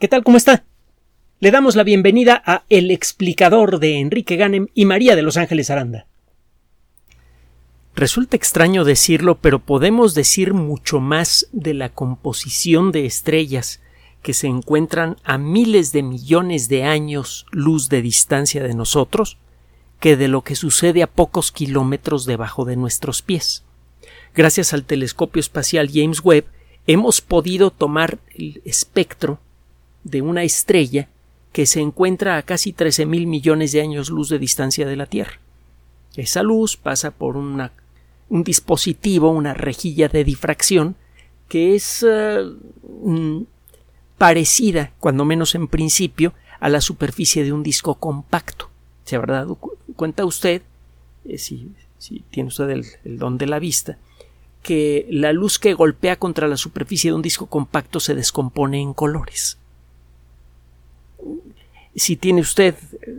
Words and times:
¿Qué 0.00 0.08
tal? 0.08 0.24
¿Cómo 0.24 0.36
está? 0.36 0.64
Le 1.38 1.52
damos 1.52 1.76
la 1.76 1.84
bienvenida 1.84 2.42
a 2.44 2.64
El 2.68 2.90
explicador 2.90 3.78
de 3.78 4.00
Enrique 4.00 4.34
Ganem 4.34 4.66
y 4.74 4.86
María 4.86 5.14
de 5.14 5.22
Los 5.22 5.36
Ángeles 5.36 5.70
Aranda. 5.70 6.08
Resulta 7.94 8.34
extraño 8.34 8.84
decirlo, 8.84 9.36
pero 9.36 9.60
podemos 9.60 10.14
decir 10.14 10.52
mucho 10.52 10.98
más 10.98 11.46
de 11.52 11.74
la 11.74 11.90
composición 11.90 12.90
de 12.90 13.06
estrellas 13.06 13.80
que 14.20 14.34
se 14.34 14.48
encuentran 14.48 15.16
a 15.22 15.38
miles 15.38 15.92
de 15.92 16.02
millones 16.02 16.68
de 16.68 16.82
años 16.82 17.46
luz 17.52 17.88
de 17.88 18.02
distancia 18.02 18.64
de 18.64 18.74
nosotros 18.74 19.38
que 20.00 20.16
de 20.16 20.26
lo 20.26 20.42
que 20.42 20.56
sucede 20.56 21.04
a 21.04 21.06
pocos 21.06 21.52
kilómetros 21.52 22.26
debajo 22.26 22.64
de 22.64 22.74
nuestros 22.74 23.22
pies. 23.22 23.62
Gracias 24.34 24.74
al 24.74 24.84
telescopio 24.84 25.38
espacial 25.38 25.88
James 25.92 26.20
Webb 26.24 26.46
hemos 26.88 27.20
podido 27.20 27.70
tomar 27.70 28.18
el 28.34 28.60
espectro 28.64 29.38
de 30.04 30.22
una 30.22 30.44
estrella 30.44 31.08
que 31.52 31.66
se 31.66 31.80
encuentra 31.80 32.36
a 32.36 32.42
casi 32.42 32.72
13 32.72 33.06
mil 33.06 33.26
millones 33.26 33.72
de 33.72 33.80
años 33.80 34.10
luz 34.10 34.28
de 34.28 34.38
distancia 34.38 34.86
de 34.86 34.96
la 34.96 35.06
Tierra. 35.06 35.40
Esa 36.16 36.42
luz 36.42 36.76
pasa 36.76 37.10
por 37.10 37.36
un 37.36 37.70
dispositivo, 38.44 39.30
una 39.30 39.54
rejilla 39.54 40.08
de 40.08 40.24
difracción, 40.24 40.96
que 41.48 41.74
es 41.74 42.04
eh, 42.08 42.44
mm, 43.02 43.42
parecida, 44.18 44.92
cuando 45.00 45.24
menos 45.24 45.54
en 45.54 45.68
principio, 45.68 46.34
a 46.60 46.68
la 46.68 46.80
superficie 46.80 47.44
de 47.44 47.52
un 47.52 47.62
disco 47.62 47.96
compacto. 47.96 48.70
¿Se 49.04 49.16
habrá 49.16 49.34
dado 49.34 49.56
cuenta 49.96 50.24
usted, 50.24 50.62
eh, 51.24 51.38
si, 51.38 51.70
tiene 52.30 52.48
usted 52.48 52.70
el 52.70 53.18
don 53.18 53.38
de 53.38 53.46
la 53.46 53.58
vista, 53.58 53.98
que 54.62 55.06
la 55.10 55.32
luz 55.32 55.58
que 55.58 55.74
golpea 55.74 56.16
contra 56.16 56.48
la 56.48 56.56
superficie 56.56 57.10
de 57.10 57.14
un 57.14 57.22
disco 57.22 57.46
compacto 57.46 58.00
se 58.00 58.14
descompone 58.14 58.80
en 58.80 58.94
colores? 58.94 59.58
Si 61.96 62.16
tiene 62.16 62.40
usted 62.40 62.74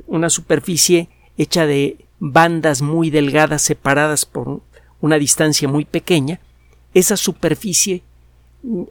una 0.07 0.29
superficie 0.29 1.09
hecha 1.37 1.65
de 1.65 2.05
bandas 2.20 2.81
muy 2.81 3.09
delgadas 3.09 3.62
separadas 3.62 4.26
por 4.26 4.62
una 5.01 5.18
distancia 5.18 5.68
muy 5.68 5.85
pequeña, 5.85 6.40
esa 6.93 7.18
superficie 7.18 8.03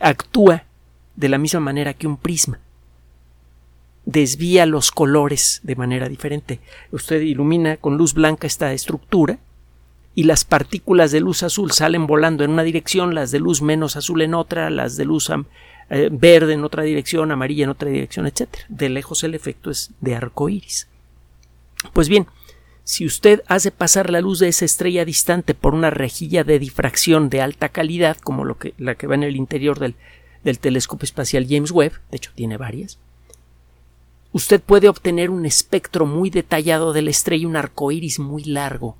actúa 0.00 0.64
de 1.16 1.28
la 1.28 1.38
misma 1.38 1.60
manera 1.60 1.94
que 1.94 2.06
un 2.06 2.16
prisma. 2.16 2.60
Desvía 4.04 4.66
los 4.66 4.90
colores 4.90 5.60
de 5.62 5.76
manera 5.76 6.08
diferente. 6.08 6.60
Usted 6.92 7.22
ilumina 7.22 7.78
con 7.78 7.96
luz 7.96 8.12
blanca 8.12 8.46
esta 8.46 8.72
estructura 8.72 9.38
y 10.14 10.24
las 10.24 10.44
partículas 10.44 11.10
de 11.10 11.20
luz 11.20 11.42
azul 11.42 11.72
salen 11.72 12.06
volando 12.06 12.44
en 12.44 12.50
una 12.50 12.62
dirección, 12.62 13.14
las 13.14 13.30
de 13.30 13.40
luz 13.40 13.62
menos 13.62 13.96
azul 13.96 14.20
en 14.22 14.34
otra, 14.34 14.70
las 14.70 14.96
de 14.96 15.06
luz 15.06 15.30
eh, 15.90 16.08
verde 16.10 16.54
en 16.54 16.64
otra 16.64 16.82
dirección, 16.82 17.30
amarilla 17.30 17.64
en 17.64 17.70
otra 17.70 17.90
dirección, 17.90 18.26
etc. 18.26 18.48
De 18.68 18.88
lejos 18.88 19.24
el 19.24 19.34
efecto 19.34 19.70
es 19.70 19.90
de 20.00 20.14
arco 20.14 20.48
iris. 20.48 20.88
Pues 21.92 22.08
bien, 22.08 22.26
si 22.84 23.06
usted 23.06 23.42
hace 23.46 23.70
pasar 23.70 24.10
la 24.10 24.20
luz 24.20 24.38
de 24.38 24.48
esa 24.48 24.64
estrella 24.64 25.04
distante 25.04 25.54
por 25.54 25.74
una 25.74 25.90
rejilla 25.90 26.44
de 26.44 26.58
difracción 26.58 27.30
de 27.30 27.40
alta 27.40 27.70
calidad, 27.70 28.18
como 28.18 28.44
lo 28.44 28.58
que, 28.58 28.74
la 28.78 28.94
que 28.94 29.06
va 29.06 29.14
en 29.14 29.22
el 29.22 29.36
interior 29.36 29.78
del, 29.78 29.94
del 30.44 30.58
telescopio 30.58 31.04
espacial 31.04 31.46
James 31.48 31.70
Webb, 31.70 32.00
de 32.10 32.16
hecho 32.16 32.32
tiene 32.34 32.56
varias, 32.56 32.98
usted 34.32 34.60
puede 34.60 34.88
obtener 34.88 35.30
un 35.30 35.46
espectro 35.46 36.06
muy 36.06 36.28
detallado 36.28 36.92
de 36.92 37.02
la 37.02 37.10
estrella, 37.10 37.48
un 37.48 37.56
arco 37.56 37.90
iris 37.90 38.18
muy 38.18 38.44
largo, 38.44 38.96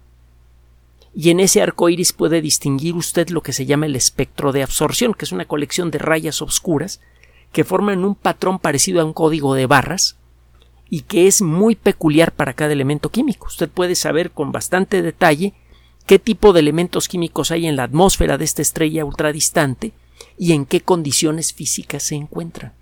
y 1.16 1.30
en 1.30 1.40
ese 1.40 1.62
arco 1.62 1.88
iris 1.88 2.12
puede 2.12 2.42
distinguir 2.42 2.94
usted 2.94 3.28
lo 3.28 3.40
que 3.40 3.52
se 3.52 3.66
llama 3.66 3.86
el 3.86 3.94
espectro 3.94 4.52
de 4.52 4.62
absorción, 4.62 5.14
que 5.14 5.24
es 5.24 5.32
una 5.32 5.44
colección 5.44 5.90
de 5.90 5.98
rayas 5.98 6.42
oscuras 6.42 7.00
que 7.52 7.62
forman 7.62 8.04
un 8.04 8.16
patrón 8.16 8.58
parecido 8.58 9.00
a 9.00 9.04
un 9.04 9.12
código 9.12 9.54
de 9.54 9.66
barras 9.66 10.16
y 10.90 11.02
que 11.02 11.28
es 11.28 11.40
muy 11.40 11.76
peculiar 11.76 12.32
para 12.32 12.52
cada 12.52 12.72
elemento 12.72 13.10
químico. 13.10 13.46
Usted 13.46 13.68
puede 13.68 13.94
saber 13.94 14.32
con 14.32 14.50
bastante 14.50 15.02
detalle 15.02 15.54
qué 16.06 16.18
tipo 16.18 16.52
de 16.52 16.60
elementos 16.60 17.06
químicos 17.06 17.52
hay 17.52 17.66
en 17.66 17.76
la 17.76 17.84
atmósfera 17.84 18.36
de 18.36 18.44
esta 18.44 18.62
estrella 18.62 19.04
ultradistante 19.04 19.92
y 20.36 20.52
en 20.52 20.66
qué 20.66 20.80
condiciones 20.80 21.52
físicas 21.52 22.02
se 22.02 22.16
encuentran. 22.16 22.72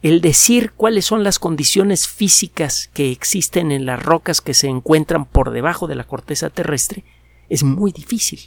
El 0.00 0.22
decir 0.22 0.72
cuáles 0.74 1.04
son 1.04 1.24
las 1.24 1.38
condiciones 1.38 2.08
físicas 2.08 2.88
que 2.94 3.12
existen 3.12 3.70
en 3.70 3.84
las 3.84 4.02
rocas 4.02 4.40
que 4.40 4.54
se 4.54 4.68
encuentran 4.68 5.26
por 5.26 5.50
debajo 5.50 5.86
de 5.88 5.94
la 5.94 6.04
corteza 6.04 6.48
terrestre 6.48 7.04
es 7.50 7.62
muy 7.62 7.92
difícil. 7.92 8.40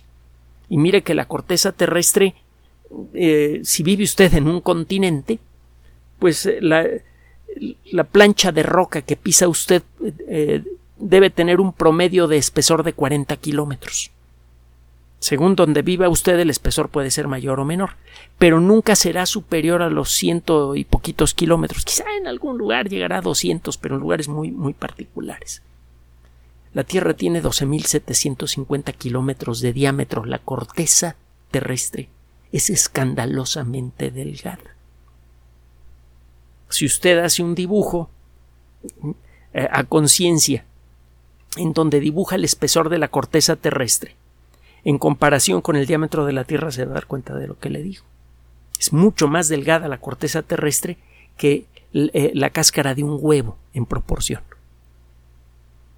Y 0.69 0.77
mire 0.77 1.03
que 1.03 1.13
la 1.13 1.27
corteza 1.27 1.71
terrestre, 1.71 2.33
eh, 3.13 3.61
si 3.63 3.83
vive 3.83 4.03
usted 4.03 4.33
en 4.33 4.47
un 4.47 4.61
continente, 4.61 5.37
pues 6.17 6.47
eh, 6.47 6.57
la, 6.61 6.87
la 7.91 8.03
plancha 8.05 8.51
de 8.51 8.63
roca 8.63 9.01
que 9.01 9.15
pisa 9.15 9.47
usted 9.47 9.83
eh, 10.27 10.63
debe 10.97 11.29
tener 11.29 11.59
un 11.59 11.73
promedio 11.73 12.27
de 12.27 12.37
espesor 12.37 12.83
de 12.83 12.93
40 12.93 13.35
kilómetros. 13.37 14.09
Según 15.19 15.55
donde 15.55 15.83
viva 15.83 16.09
usted, 16.09 16.37
el 16.39 16.49
espesor 16.49 16.89
puede 16.89 17.09
ser 17.09 17.27
mayor 17.27 17.59
o 17.59 17.65
menor, 17.65 17.91
pero 18.37 18.59
nunca 18.59 18.95
será 18.95 19.25
superior 19.25 19.81
a 19.81 19.89
los 19.89 20.09
ciento 20.11 20.75
y 20.75 20.83
poquitos 20.83 21.33
kilómetros. 21.33 21.85
Quizá 21.85 22.03
en 22.19 22.27
algún 22.27 22.57
lugar 22.57 22.89
llegará 22.89 23.19
a 23.19 23.21
200, 23.21 23.77
pero 23.77 23.95
en 23.95 24.01
lugares 24.01 24.27
muy, 24.27 24.51
muy 24.51 24.73
particulares. 24.73 25.61
La 26.73 26.84
Tierra 26.84 27.13
tiene 27.13 27.41
12.750 27.41 28.95
kilómetros 28.95 29.61
de 29.61 29.73
diámetro. 29.73 30.25
La 30.25 30.39
corteza 30.39 31.16
terrestre 31.51 32.09
es 32.51 32.69
escandalosamente 32.69 34.09
delgada. 34.09 34.75
Si 36.69 36.85
usted 36.85 37.19
hace 37.19 37.44
un 37.44 37.53
dibujo 37.53 38.09
eh, 39.53 39.67
a 39.72 39.83
conciencia 39.83 40.66
en 41.57 41.73
donde 41.73 42.00
dibuja 42.00 42.35
el 42.35 42.45
espesor 42.45 42.89
de 42.89 42.97
la 42.97 43.09
corteza 43.09 43.56
terrestre, 43.56 44.16
en 44.83 44.97
comparación 44.97 45.62
con 45.62 45.75
el 45.75 45.85
diámetro 45.85 46.25
de 46.25 46.33
la 46.33 46.44
Tierra 46.44 46.72
se 46.72 46.85
va 46.85 46.91
a 46.91 46.95
dar 46.95 47.06
cuenta 47.06 47.35
de 47.35 47.47
lo 47.47 47.59
que 47.59 47.69
le 47.69 47.83
digo. 47.83 48.03
Es 48.79 48.91
mucho 48.91 49.28
más 49.28 49.47
delgada 49.47 49.88
la 49.88 50.00
corteza 50.00 50.41
terrestre 50.41 50.97
que 51.38 51.67
eh, 51.94 52.31
la 52.33 52.50
cáscara 52.50 52.95
de 52.95 53.03
un 53.03 53.17
huevo 53.22 53.57
en 53.73 53.85
proporción. 53.85 54.41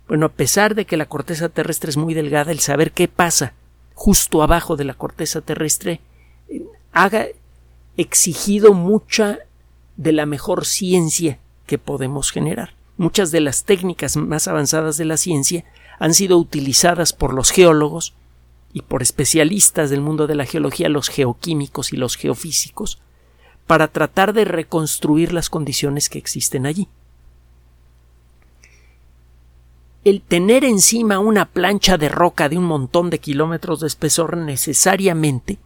Bueno, 0.08 0.28
a 0.28 0.30
pesar 0.30 0.76
de 0.76 0.86
que 0.86 0.98
la 0.98 1.08
corteza 1.08 1.50
terrestre 1.50 1.90
es 1.90 1.98
muy 1.98 2.14
delgada, 2.14 2.52
el 2.52 2.60
saber 2.60 2.92
qué 2.92 3.08
pasa 3.08 3.54
justo 3.96 4.44
abajo 4.44 4.76
de 4.76 4.84
la 4.84 4.94
corteza 4.94 5.42
terrestre 5.42 6.02
eh, 6.50 6.64
ha 6.94 7.10
exigido 7.98 8.74
mucha 8.74 9.40
de 9.98 10.12
la 10.12 10.26
mejor 10.26 10.66
ciencia 10.66 11.40
que 11.66 11.78
podemos 11.80 12.32
generar. 12.32 12.76
Muchas 12.98 13.32
de 13.32 13.40
las 13.40 13.64
técnicas 13.64 14.16
más 14.16 14.48
avanzadas 14.48 14.98
de 14.98 15.06
la 15.06 15.18
ciencia 15.18 15.66
han 15.98 16.14
sido 16.14 16.38
utilizadas 16.38 17.14
por 17.14 17.34
los 17.34 17.52
geólogos 17.52 18.14
y 18.74 18.82
por 18.82 19.02
especialistas 19.02 19.90
del 19.90 20.02
mundo 20.02 20.28
de 20.28 20.36
la 20.36 20.46
geología, 20.46 20.90
los 20.90 21.10
geoquímicos 21.10 21.94
y 21.94 21.98
los 21.98 22.16
geofísicos, 22.16 23.00
para 23.66 23.88
tratar 23.88 24.34
de 24.34 24.46
reconstruir 24.46 25.34
las 25.34 25.50
condiciones 25.50 26.10
que 26.10 26.20
existen 26.20 26.66
allí 26.66 26.88
el 30.06 30.22
tener 30.22 30.64
encima 30.64 31.18
una 31.18 31.46
plancha 31.46 31.98
de 31.98 32.10
roca 32.10 32.48
de 32.48 32.60
un 32.60 32.64
montón 32.64 33.10
de 33.10 33.20
kilómetros 33.20 33.80
de 33.80 33.88
espesor 33.88 34.38
necesariamente 34.38 35.58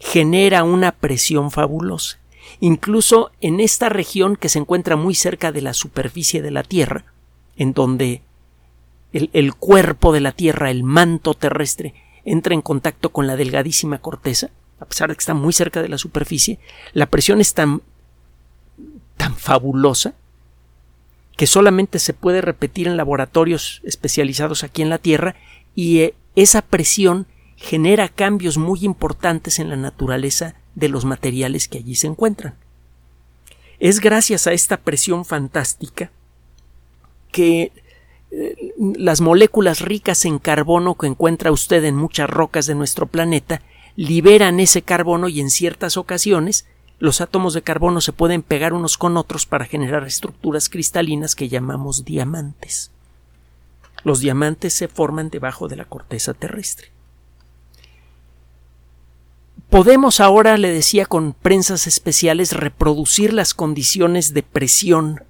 genera 0.00 0.64
una 0.64 0.90
presión 0.90 1.52
fabulosa. 1.52 2.18
Incluso 2.58 3.30
en 3.40 3.60
esta 3.60 3.88
región 3.88 4.34
que 4.34 4.48
se 4.48 4.58
encuentra 4.58 4.96
muy 4.96 5.14
cerca 5.14 5.52
de 5.52 5.62
la 5.62 5.74
superficie 5.74 6.42
de 6.42 6.50
la 6.50 6.64
Tierra, 6.64 7.04
en 7.56 7.72
donde 7.72 8.22
el, 9.12 9.54
cuerpo 9.54 10.12
de 10.12 10.20
la 10.20 10.32
Tierra, 10.32 10.72
el 10.72 10.82
manto 10.82 11.34
terrestre, 11.34 11.94
entra 12.24 12.54
en 12.54 12.62
contacto 12.62 13.10
con 13.10 13.28
la 13.28 13.36
delgadísima 13.36 13.98
corteza, 13.98 14.50
a 14.80 14.86
pesar 14.86 15.08
de 15.08 15.14
que 15.14 15.20
está 15.20 15.34
muy 15.34 15.52
cerca 15.52 15.82
de 15.82 15.88
la 15.88 15.98
superficie, 15.98 16.58
la 16.94 17.06
presión 17.06 17.40
es 17.40 17.54
tan, 17.54 17.80
tan 19.16 19.36
fabulosa 19.36 20.14
que 21.36 21.46
solamente 21.46 21.98
se 21.98 22.12
puede 22.12 22.40
repetir 22.40 22.86
en 22.86 22.96
laboratorios 22.96 23.80
especializados 23.84 24.64
aquí 24.64 24.82
en 24.82 24.90
la 24.90 24.98
Tierra 24.98 25.34
y 25.74 26.00
eh, 26.00 26.14
esa 26.36 26.62
presión 26.62 27.26
genera 27.56 28.08
cambios 28.08 28.58
muy 28.58 28.84
importantes 28.84 29.58
en 29.58 29.68
la 29.68 29.76
naturaleza 29.76 30.54
de 30.74 30.88
los 30.88 31.04
materiales 31.04 31.68
que 31.68 31.78
allí 31.78 31.94
se 31.94 32.06
encuentran. 32.06 32.54
Es 33.78 34.00
gracias 34.00 34.46
a 34.46 34.52
esta 34.52 34.78
presión 34.78 35.24
fantástica 35.24 36.10
que 37.30 37.72
eh, 38.30 38.72
las 38.96 39.20
moléculas 39.20 39.80
ricas 39.80 40.24
en 40.24 40.38
carbono 40.38 40.96
que 40.96 41.06
encuentra 41.06 41.52
usted 41.52 41.84
en 41.84 41.96
muchas 41.96 42.30
rocas 42.30 42.66
de 42.66 42.74
nuestro 42.74 43.06
planeta 43.06 43.62
liberan 43.96 44.60
ese 44.60 44.82
carbono 44.82 45.28
y 45.28 45.40
en 45.40 45.50
ciertas 45.50 45.96
ocasiones 45.96 46.66
los 47.02 47.20
átomos 47.20 47.52
de 47.52 47.62
carbono 47.62 48.00
se 48.00 48.12
pueden 48.12 48.42
pegar 48.42 48.72
unos 48.72 48.96
con 48.96 49.16
otros 49.16 49.44
para 49.44 49.64
generar 49.64 50.06
estructuras 50.06 50.68
cristalinas 50.68 51.34
que 51.34 51.48
llamamos 51.48 52.04
diamantes. 52.04 52.92
Los 54.04 54.20
diamantes 54.20 54.72
se 54.72 54.86
forman 54.86 55.28
debajo 55.28 55.66
de 55.66 55.74
la 55.74 55.84
corteza 55.84 56.32
terrestre. 56.32 56.92
Podemos 59.68 60.20
ahora, 60.20 60.56
le 60.56 60.70
decía, 60.70 61.04
con 61.06 61.32
prensas 61.32 61.88
especiales 61.88 62.52
reproducir 62.52 63.32
las 63.32 63.52
condiciones 63.52 64.32
de 64.32 64.44
presión 64.44 65.24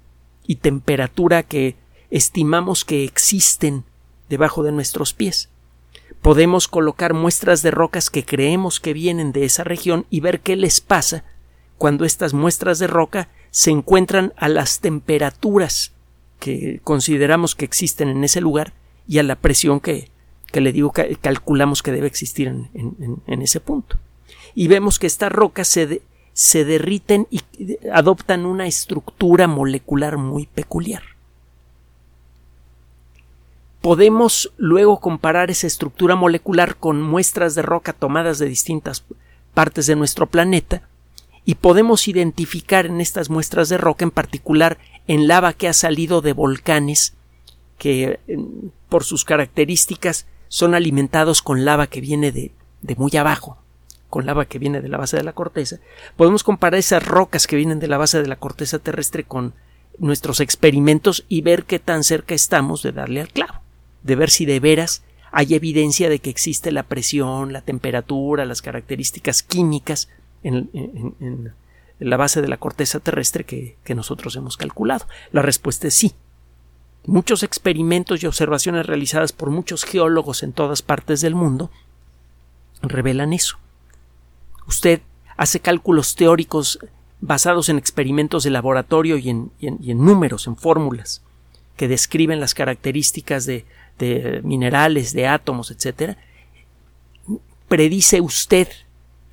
y 0.45 0.57
temperatura 0.57 1.41
que 1.41 1.75
estimamos 2.11 2.85
que 2.85 3.03
existen 3.03 3.83
debajo 4.29 4.61
de 4.61 4.73
nuestros 4.73 5.15
pies. 5.15 5.49
Podemos 6.21 6.67
colocar 6.67 7.15
muestras 7.15 7.63
de 7.63 7.71
rocas 7.71 8.11
que 8.11 8.23
creemos 8.23 8.79
que 8.79 8.93
vienen 8.93 9.31
de 9.31 9.45
esa 9.45 9.63
región 9.63 10.05
y 10.11 10.19
ver 10.19 10.41
qué 10.41 10.55
les 10.55 10.79
pasa 10.79 11.23
cuando 11.83 12.05
estas 12.05 12.33
muestras 12.33 12.79
de 12.79 12.87
roca 12.87 13.27
se 13.51 13.69
encuentran 13.69 14.31
a 14.37 14.47
las 14.47 14.79
temperaturas 14.79 15.91
que 16.39 16.79
consideramos 16.81 17.55
que 17.55 17.65
existen 17.65 18.07
en 18.07 18.23
ese 18.23 18.39
lugar 18.39 18.71
y 19.05 19.19
a 19.19 19.23
la 19.23 19.35
presión 19.35 19.81
que, 19.81 20.07
le 20.53 20.71
digo 20.71 20.93
que 20.93 21.17
calculamos 21.17 21.83
que 21.83 21.91
debe 21.91 22.07
existir 22.07 22.47
en, 22.47 23.41
ese 23.41 23.59
punto. 23.59 23.97
Y 24.55 24.69
vemos 24.69 24.97
que 24.97 25.07
estas 25.07 25.33
rocas 25.33 25.67
se, 25.67 26.01
se 26.31 26.63
derriten 26.63 27.27
y 27.29 27.41
adoptan 27.91 28.45
una 28.45 28.65
estructura 28.65 29.47
molecular 29.47 30.15
muy 30.15 30.45
peculiar. 30.45 31.03
Podemos 33.81 34.53
luego 34.55 35.01
comparar 35.01 35.51
esa 35.51 35.67
estructura 35.67 36.15
molecular 36.15 36.77
con 36.77 37.01
muestras 37.01 37.55
de 37.55 37.61
roca 37.61 37.91
tomadas 37.91 38.39
de 38.39 38.45
distintas 38.45 39.03
partes 39.53 39.85
de 39.85 39.97
nuestro 39.97 40.27
planeta 40.27 40.87
y 41.45 41.55
podemos 41.55 42.07
identificar 42.07 42.85
en 42.85 43.01
estas 43.01 43.29
muestras 43.29 43.69
de 43.69 43.77
roca, 43.77 44.05
en 44.05 44.11
particular 44.11 44.77
en 45.07 45.27
lava 45.27 45.53
que 45.53 45.67
ha 45.67 45.73
salido 45.73 46.21
de 46.21 46.33
volcanes 46.33 47.13
que 47.77 48.19
por 48.89 49.03
sus 49.03 49.25
características 49.25 50.25
son 50.47 50.75
alimentados 50.75 51.41
con 51.41 51.65
lava 51.65 51.87
que 51.87 51.99
viene 51.99 52.31
de, 52.31 52.51
de 52.81 52.95
muy 52.95 53.15
abajo, 53.17 53.57
con 54.09 54.25
lava 54.25 54.45
que 54.45 54.59
viene 54.59 54.81
de 54.81 54.87
la 54.87 54.97
base 54.97 55.17
de 55.17 55.23
la 55.23 55.33
corteza, 55.33 55.79
podemos 56.15 56.43
comparar 56.43 56.79
esas 56.79 57.05
rocas 57.05 57.47
que 57.47 57.55
vienen 57.55 57.79
de 57.79 57.87
la 57.87 57.97
base 57.97 58.21
de 58.21 58.27
la 58.27 58.35
corteza 58.35 58.79
terrestre 58.79 59.23
con 59.23 59.53
nuestros 59.97 60.39
experimentos 60.39 61.25
y 61.27 61.41
ver 61.41 61.65
qué 61.65 61.79
tan 61.79 62.03
cerca 62.03 62.35
estamos 62.35 62.83
de 62.83 62.91
darle 62.91 63.21
al 63.21 63.29
clavo, 63.29 63.61
de 64.03 64.15
ver 64.15 64.29
si 64.29 64.45
de 64.45 64.59
veras 64.59 65.03
hay 65.31 65.55
evidencia 65.55 66.09
de 66.09 66.19
que 66.19 66.29
existe 66.29 66.71
la 66.71 66.83
presión, 66.83 67.53
la 67.53 67.61
temperatura, 67.61 68.45
las 68.45 68.61
características 68.61 69.41
químicas 69.41 70.09
en, 70.43 71.53
la 71.99 72.17
base 72.17 72.41
de 72.41 72.47
la 72.47 72.57
corteza 72.57 72.99
terrestre 72.99 73.45
que, 73.45 73.95
nosotros 73.95 74.35
hemos 74.35 74.57
calculado? 74.57 75.07
La 75.31 75.41
respuesta 75.41 75.87
es 75.87 75.93
sí. 75.93 76.13
Muchos 77.05 77.43
experimentos 77.43 78.23
y 78.23 78.27
observaciones 78.27 78.85
realizadas 78.85 79.33
por 79.33 79.49
muchos 79.49 79.83
geólogos 79.83 80.41
en 80.43 80.53
todas 80.53 80.81
partes 80.81 81.21
del 81.21 81.35
mundo 81.35 81.69
revelan 82.81 83.33
eso. 83.33 83.57
Usted 84.67 85.01
hace 85.35 85.59
cálculos 85.59 86.15
teóricos 86.15 86.79
basados 87.19 87.69
en 87.69 87.77
experimentos 87.77 88.43
de 88.43 88.49
laboratorio 88.49 89.17
y 89.17 89.29
en, 89.29 89.51
números, 89.59 90.47
en 90.47 90.55
fórmulas, 90.55 91.21
que 91.75 91.87
describen 91.87 92.39
las 92.39 92.53
características 92.53 93.45
de, 93.45 93.65
de 93.97 94.41
minerales, 94.43 95.13
de 95.13 95.27
átomos, 95.27 95.71
etc. 95.71 96.17
Predice 97.67 98.21
usted 98.21 98.67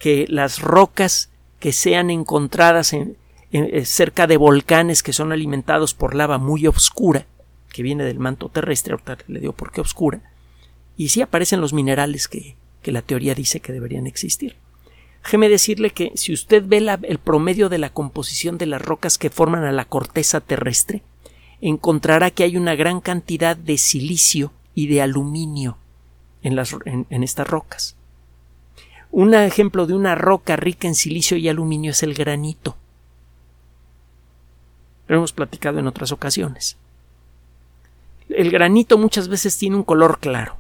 que 0.01 0.27
las 0.29 0.61
rocas 0.61 1.31
que 1.61 1.73
sean 1.73 2.11
encontradas 2.11 2.93
en, 2.95 3.17
eh, 3.53 3.85
cerca 3.85 4.27
de 4.27 4.39
volcanes 4.39 5.05
que 5.05 5.13
son 5.13 5.31
alimentados 5.31 5.95
por 5.95 6.17
lava 6.17 6.39
muy 6.39 6.67
oscura, 6.67 7.27
que 7.73 7.85
viene 7.85 8.03
del 8.03 8.19
manto 8.19 8.49
terrestre, 8.49 8.95
ahorita 8.95 9.19
le 9.29 9.41
digo 9.41 9.53
por 9.53 9.71
qué 9.71 9.81
oscura, 9.81 10.21
y 10.97 11.11
sí 11.11 11.21
aparecen 11.21 11.61
los 11.61 11.73
minerales 11.73 12.27
que, 12.27 12.57
que 12.83 12.93
la 12.93 13.03
teoría 13.03 13.35
dice 13.35 13.61
que 13.61 13.73
deberían 13.73 14.07
existir. 14.07 14.57
Déjeme 15.23 15.51
decirle 15.51 15.91
que 15.91 16.13
si 16.15 16.33
usted 16.33 16.65
ve 16.67 16.79
el 17.03 17.19
promedio 17.19 17.69
de 17.69 17.79
la 17.79 17.91
composición 17.91 18.57
de 18.57 18.67
las 18.67 18.81
rocas 18.81 19.19
que 19.19 19.29
forman 19.29 19.65
a 19.65 19.73
la 19.73 19.85
corteza 19.85 20.41
terrestre, 20.41 21.03
encontrará 21.61 22.31
que 22.31 22.43
hay 22.43 22.57
una 22.57 22.75
gran 22.75 23.03
cantidad 23.03 23.55
de 23.55 23.77
silicio 23.77 24.51
y 24.75 24.87
de 24.87 25.03
aluminio 25.03 25.77
en, 26.43 26.57
las, 26.57 26.75
en 26.87 27.23
estas 27.23 27.47
rocas. 27.47 27.97
Un 29.13 29.35
ejemplo 29.35 29.87
de 29.87 29.95
una 29.95 30.15
roca 30.15 30.57
rica 30.57 30.87
en 30.87 30.95
silicio 30.95 31.37
y 31.37 31.49
aluminio 31.49 31.91
es 31.91 32.03
el 32.03 32.15
granito. 32.15 32.77
Lo 35.09 35.17
hemos 35.17 35.33
platicado 35.33 35.81
en 35.81 35.89
otras 35.89 36.13
ocasiones. 36.13 36.77
El 38.29 38.51
granito 38.51 38.97
muchas 38.97 39.29
veces 39.29 39.59
tiene 39.59 39.77
un 39.77 39.83
color 39.83 40.21
claro. 40.21 40.57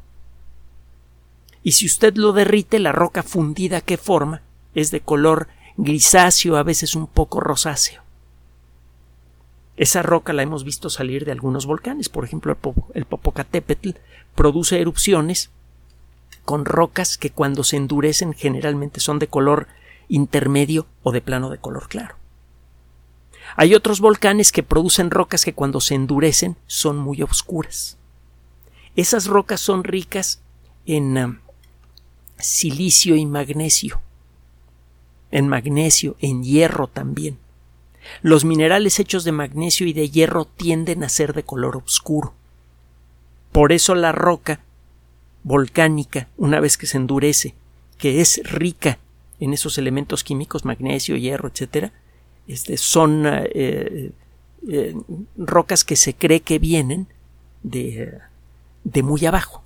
Y 1.62 1.73
si 1.73 1.87
usted 1.87 2.17
lo 2.17 2.32
derrite, 2.32 2.81
la 2.81 2.91
roca 2.91 3.23
fundida 3.23 3.81
que 3.81 3.97
forma 3.97 4.43
es 4.75 4.91
de 4.91 5.00
color 5.00 5.49
grisáceo, 5.76 6.56
a 6.56 6.64
veces 6.64 6.96
un 6.96 7.06
poco 7.06 7.38
rosáceo. 7.38 8.03
Esa 9.76 10.03
roca 10.03 10.32
la 10.32 10.43
hemos 10.43 10.64
visto 10.64 10.91
salir 10.91 11.25
de 11.25 11.32
algunos 11.32 11.67
volcanes, 11.67 12.08
por 12.08 12.25
ejemplo, 12.25 12.58
el 12.94 13.05
Popocatépetl 13.05 13.91
produce 14.35 14.81
erupciones 14.81 15.50
con 16.50 16.64
rocas 16.64 17.17
que 17.17 17.31
cuando 17.31 17.62
se 17.62 17.76
endurecen 17.76 18.32
generalmente 18.32 18.99
son 18.99 19.20
de 19.20 19.29
color 19.29 19.69
intermedio 20.08 20.88
o 21.05 21.12
de 21.12 21.20
plano 21.20 21.49
de 21.49 21.58
color 21.58 21.88
claro. 21.88 22.17
Hay 23.55 23.73
otros 23.76 24.00
volcanes 24.00 24.50
que 24.50 24.64
producen 24.64 25.12
rocas 25.12 25.44
que 25.44 25.52
cuando 25.52 25.81
se 25.81 25.94
endurecen 25.94 26.56
son 26.67 26.99
muy 26.99 27.23
oscuras. 27.23 27.99
Esas 28.97 29.29
rocas 29.29 29.61
son 29.61 29.85
ricas 29.85 30.41
en 30.87 31.17
um, 31.19 31.38
silicio 32.37 33.14
y 33.14 33.26
magnesio, 33.26 34.00
en 35.31 35.46
magnesio, 35.46 36.17
en 36.19 36.43
hierro 36.43 36.88
también. 36.88 37.38
Los 38.23 38.44
minerales 38.44 38.99
hechos 38.99 39.23
de 39.23 39.31
magnesio 39.31 39.87
y 39.87 39.93
de 39.93 40.11
hierro 40.11 40.46
tienden 40.46 41.05
a 41.05 41.11
ser 41.11 41.32
de 41.32 41.44
color 41.44 41.76
oscuro. 41.76 42.35
Por 43.53 43.70
eso 43.70 43.94
la 43.94 44.11
roca 44.11 44.58
volcánica, 45.42 46.28
una 46.37 46.60
vez 46.60 46.76
que 46.76 46.87
se 46.87 46.96
endurece, 46.96 47.54
que 47.98 48.20
es 48.20 48.40
rica 48.44 48.98
en 49.38 49.52
esos 49.52 49.78
elementos 49.78 50.25
químicos, 50.25 50.64
magnesio, 50.64 51.16
hierro, 51.16 51.48
etcétera, 51.48 51.92
este, 52.46 52.76
son 52.76 53.25
eh, 53.26 54.12
eh, 54.69 54.94
rocas 55.37 55.84
que 55.84 55.96
se 55.96 56.14
cree 56.14 56.40
que 56.40 56.58
vienen 56.58 57.06
de, 57.62 58.19
de 58.84 59.02
muy 59.02 59.25
abajo. 59.25 59.62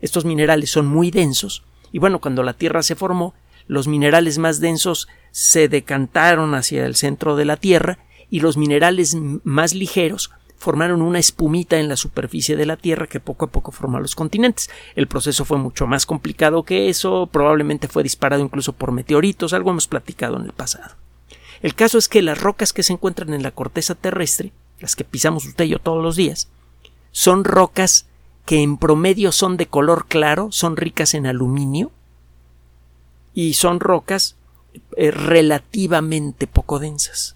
Estos 0.00 0.24
minerales 0.24 0.70
son 0.70 0.86
muy 0.86 1.10
densos 1.10 1.62
y 1.92 1.98
bueno, 2.00 2.20
cuando 2.20 2.42
la 2.42 2.54
Tierra 2.54 2.82
se 2.82 2.96
formó, 2.96 3.34
los 3.68 3.86
minerales 3.86 4.38
más 4.38 4.60
densos 4.60 5.08
se 5.30 5.68
decantaron 5.68 6.54
hacia 6.54 6.84
el 6.84 6.96
centro 6.96 7.36
de 7.36 7.44
la 7.44 7.56
Tierra 7.56 7.98
y 8.30 8.40
los 8.40 8.56
minerales 8.56 9.16
más 9.44 9.74
ligeros 9.74 10.32
formaron 10.64 11.02
una 11.02 11.18
espumita 11.18 11.78
en 11.78 11.88
la 11.88 11.96
superficie 11.96 12.56
de 12.56 12.64
la 12.64 12.78
Tierra 12.78 13.06
que 13.06 13.20
poco 13.20 13.44
a 13.44 13.50
poco 13.50 13.70
formó 13.70 14.00
los 14.00 14.14
continentes. 14.14 14.70
El 14.96 15.06
proceso 15.06 15.44
fue 15.44 15.58
mucho 15.58 15.86
más 15.86 16.06
complicado 16.06 16.62
que 16.62 16.88
eso, 16.88 17.28
probablemente 17.30 17.86
fue 17.86 18.02
disparado 18.02 18.42
incluso 18.42 18.72
por 18.72 18.90
meteoritos, 18.90 19.52
algo 19.52 19.70
hemos 19.70 19.86
platicado 19.86 20.36
en 20.38 20.46
el 20.46 20.52
pasado. 20.52 20.96
El 21.60 21.74
caso 21.74 21.98
es 21.98 22.08
que 22.08 22.22
las 22.22 22.40
rocas 22.40 22.72
que 22.72 22.82
se 22.82 22.94
encuentran 22.94 23.34
en 23.34 23.42
la 23.42 23.50
corteza 23.50 23.94
terrestre, 23.94 24.52
las 24.80 24.96
que 24.96 25.04
pisamos 25.04 25.44
usted 25.44 25.66
y 25.66 25.68
yo 25.68 25.78
todos 25.78 26.02
los 26.02 26.16
días, 26.16 26.48
son 27.12 27.44
rocas 27.44 28.06
que 28.46 28.62
en 28.62 28.78
promedio 28.78 29.32
son 29.32 29.58
de 29.58 29.66
color 29.66 30.06
claro, 30.08 30.50
son 30.50 30.76
ricas 30.76 31.12
en 31.12 31.26
aluminio 31.26 31.92
y 33.34 33.54
son 33.54 33.80
rocas 33.80 34.36
eh, 34.96 35.10
relativamente 35.10 36.46
poco 36.46 36.78
densas. 36.78 37.33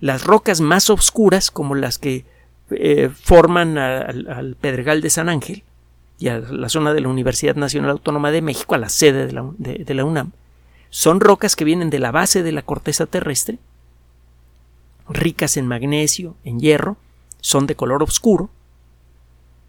Las 0.00 0.24
rocas 0.24 0.60
más 0.60 0.90
oscuras, 0.90 1.50
como 1.50 1.74
las 1.74 1.98
que 1.98 2.24
eh, 2.70 3.10
forman 3.14 3.78
al, 3.78 4.56
Pedregal 4.60 5.00
de 5.00 5.10
San 5.10 5.28
Ángel 5.28 5.62
y 6.18 6.28
a 6.28 6.38
la 6.38 6.68
zona 6.68 6.92
de 6.92 7.00
la 7.00 7.08
Universidad 7.08 7.54
Nacional 7.54 7.90
Autónoma 7.90 8.30
de 8.30 8.42
México, 8.42 8.74
a 8.74 8.78
la 8.78 8.88
sede 8.88 9.26
de 9.26 9.94
la, 9.94 10.04
UNAM, 10.04 10.32
son 10.90 11.20
rocas 11.20 11.56
que 11.56 11.64
vienen 11.64 11.90
de 11.90 11.98
la 11.98 12.10
base 12.10 12.42
de 12.42 12.52
la 12.52 12.62
corteza 12.62 13.06
terrestre, 13.06 13.58
ricas 15.08 15.56
en 15.56 15.68
magnesio, 15.68 16.34
en 16.44 16.58
hierro, 16.58 16.96
son 17.40 17.66
de 17.66 17.76
color 17.76 18.02
oscuro, 18.02 18.50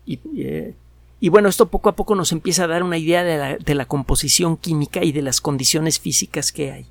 y, 0.05 0.19
eh, 0.37 0.73
y, 1.19 1.29
bueno, 1.29 1.49
esto 1.49 1.67
poco 1.67 1.89
a 1.89 1.95
poco 1.95 2.15
nos 2.15 2.31
empieza 2.31 2.63
a 2.63 2.67
dar 2.67 2.81
una 2.81 2.97
idea 2.97 3.23
de 3.23 3.37
la, 3.37 3.57
de 3.57 3.75
la, 3.75 3.85
composición 3.85 4.55
química 4.55 5.03
y 5.03 5.11
de 5.11 5.21
las 5.21 5.41
condiciones 5.41 5.99
físicas 5.99 6.51
que 6.53 6.71
hay. 6.71 6.85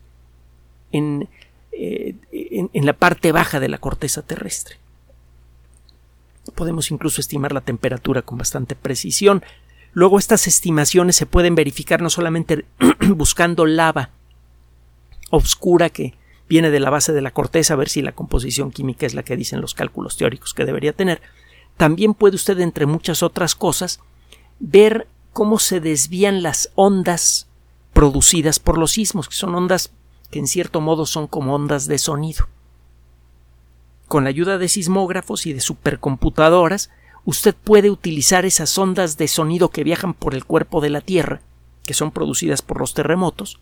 En, 0.93 1.29
eh, 1.79 2.15
en, 2.59 2.87
la 2.87 2.93
parte 2.93 3.33
baja 3.33 3.61
de 3.61 3.69
la 3.69 3.79
corteza 3.79 4.23
terrestre. 4.23 4.77
Podemos 6.55 6.91
incluso 6.91 7.21
estimar 7.21 7.53
la 7.53 7.61
temperatura 7.61 8.23
con 8.23 8.39
bastante 8.39 8.77
precisión. 8.77 9.45
Luego 9.93 10.19
estas 10.19 10.47
estimaciones 10.47 11.17
se 11.17 11.27
pueden 11.27 11.55
verificar 11.55 12.01
no 12.01 12.11
solamente 12.11 12.65
buscando 13.09 13.67
lava 13.67 14.11
oscura 15.31 15.91
que 15.91 16.15
viene 16.49 16.71
de 16.71 16.81
la 16.81 16.91
base 16.91 17.13
de 17.13 17.21
la 17.21 17.33
corteza, 17.33 17.75
a 17.75 17.77
ver 17.77 17.89
si 17.89 18.03
la 18.03 18.13
composición 18.13 18.71
química 18.71 19.07
es 19.07 19.15
la 19.15 19.25
que 19.25 19.37
dicen 19.37 19.61
los 19.61 19.75
cálculos 19.75 20.17
teóricos 20.17 20.55
que 20.55 20.65
debería 20.65 20.93
tener. 20.93 21.21
También 21.77 22.15
puede 22.15 22.37
usted, 22.37 22.61
entre 22.61 22.87
muchas 22.87 23.23
otras 23.23 23.55
cosas, 23.55 24.01
ver 24.61 25.09
cómo 25.33 25.59
se 25.59 25.81
desvían 25.81 26.43
las 26.43 26.71
ondas 26.77 27.49
producidas 27.93 28.59
por 28.59 28.79
los 28.79 28.93
sismos, 28.93 29.29
que 29.29 29.35
son 29.35 29.55
ondas 29.55 29.91
que 30.31 30.39
en 30.39 30.47
cierto 30.47 30.81
modo 30.81 31.07
son 31.07 31.27
como 31.27 31.55
ondas 31.55 31.87
de 31.87 31.99
sonido. 31.99 32.47
Con 34.09 34.25
la 34.25 34.31
ayuda 34.31 34.59
de 34.59 34.69
sismógrafos 34.69 35.47
y 35.47 35.53
de 35.53 35.61
supercomputadoras, 35.61 36.91
usted 37.25 37.55
puede 37.55 37.91
utilizar 37.91 38.45
esas 38.45 38.77
ondas 38.79 39.17
de 39.17 39.29
sonido 39.29 39.71
que 39.71 39.85
viajan 39.85 40.15
por 40.15 40.35
el 40.35 40.45
cuerpo 40.45 40.81
de 40.81 40.91
la 40.91 41.01
Tierra, 41.01 41.43
que 41.85 41.95
son 41.95 42.13
producidas 42.13 42.63
por 42.63 42.79
los 42.79 42.95
terremotos, 42.95 43.59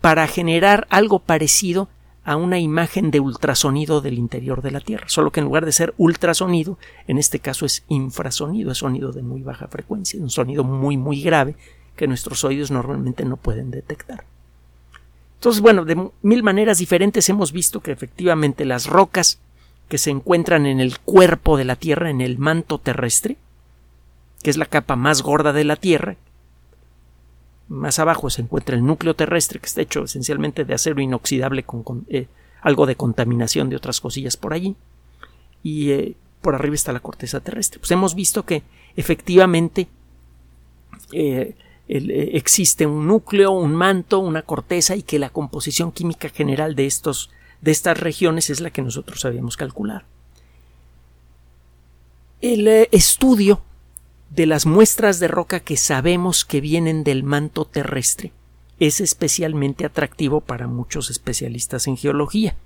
para 0.00 0.26
generar 0.26 0.86
algo 0.90 1.20
parecido 1.20 1.88
a 2.24 2.36
una 2.36 2.58
imagen 2.58 3.10
de 3.10 3.20
ultrasonido 3.20 4.00
del 4.00 4.18
interior 4.18 4.62
de 4.62 4.70
la 4.70 4.80
Tierra, 4.80 5.08
solo 5.08 5.30
que 5.30 5.40
en 5.40 5.46
lugar 5.46 5.64
de 5.64 5.72
ser 5.72 5.94
ultrasonido, 5.96 6.78
en 7.06 7.18
este 7.18 7.38
caso 7.38 7.64
es 7.64 7.84
infrasonido, 7.88 8.72
es 8.72 8.78
sonido 8.78 9.12
de 9.12 9.22
muy 9.22 9.42
baja 9.42 9.68
frecuencia, 9.68 10.20
un 10.20 10.30
sonido 10.30 10.64
muy 10.64 10.96
muy 10.96 11.22
grave 11.22 11.56
que 11.96 12.06
nuestros 12.08 12.44
oídos 12.44 12.70
normalmente 12.70 13.24
no 13.24 13.36
pueden 13.36 13.70
detectar. 13.70 14.24
Entonces, 15.40 15.62
bueno, 15.62 15.86
de 15.86 16.10
mil 16.20 16.42
maneras 16.42 16.76
diferentes 16.76 17.26
hemos 17.30 17.50
visto 17.50 17.80
que 17.80 17.92
efectivamente 17.92 18.66
las 18.66 18.84
rocas 18.84 19.40
que 19.88 19.96
se 19.96 20.10
encuentran 20.10 20.66
en 20.66 20.80
el 20.80 20.98
cuerpo 20.98 21.56
de 21.56 21.64
la 21.64 21.76
Tierra, 21.76 22.10
en 22.10 22.20
el 22.20 22.36
manto 22.36 22.76
terrestre, 22.76 23.38
que 24.42 24.50
es 24.50 24.58
la 24.58 24.66
capa 24.66 24.96
más 24.96 25.22
gorda 25.22 25.54
de 25.54 25.64
la 25.64 25.76
Tierra, 25.76 26.16
más 27.68 27.98
abajo 27.98 28.28
se 28.28 28.42
encuentra 28.42 28.76
el 28.76 28.84
núcleo 28.84 29.14
terrestre, 29.16 29.60
que 29.60 29.66
está 29.66 29.80
hecho 29.80 30.04
esencialmente 30.04 30.66
de 30.66 30.74
acero 30.74 31.00
inoxidable 31.00 31.62
con, 31.62 32.04
eh, 32.10 32.26
algo 32.60 32.84
de 32.84 32.96
contaminación 32.96 33.70
de 33.70 33.76
otras 33.76 34.02
cosillas 34.02 34.36
por 34.36 34.52
allí. 34.52 34.76
Y 35.62 35.92
eh, 35.92 36.16
por 36.42 36.54
arriba 36.54 36.74
está 36.74 36.92
la 36.92 37.00
corteza 37.00 37.40
terrestre. 37.40 37.78
Pues 37.80 37.90
hemos 37.92 38.14
visto 38.14 38.44
que 38.44 38.62
efectivamente 38.94 39.88
eh, 41.12 41.54
existe 41.90 42.86
un 42.86 43.06
núcleo, 43.08 43.50
un 43.50 43.74
manto, 43.74 44.20
una 44.20 44.42
corteza 44.42 44.94
y 44.94 45.02
que 45.02 45.18
la 45.18 45.30
composición 45.30 45.90
química 45.90 46.28
general 46.28 46.74
de 46.76 46.86
estos 46.86 47.30
de 47.60 47.72
estas 47.72 47.98
regiones 47.98 48.48
es 48.48 48.60
la 48.60 48.70
que 48.70 48.82
nosotros 48.82 49.20
sabíamos 49.20 49.56
calcular. 49.56 50.04
El 52.40 52.68
estudio 52.68 53.60
de 54.30 54.46
las 54.46 54.64
muestras 54.64 55.20
de 55.20 55.28
roca 55.28 55.60
que 55.60 55.76
sabemos 55.76 56.44
que 56.44 56.60
vienen 56.60 57.04
del 57.04 57.22
manto 57.22 57.66
terrestre 57.66 58.32
es 58.78 59.00
especialmente 59.00 59.84
atractivo 59.84 60.40
para 60.40 60.66
muchos 60.66 61.10
especialistas 61.10 61.86
en 61.86 61.98
geología. 61.98 62.56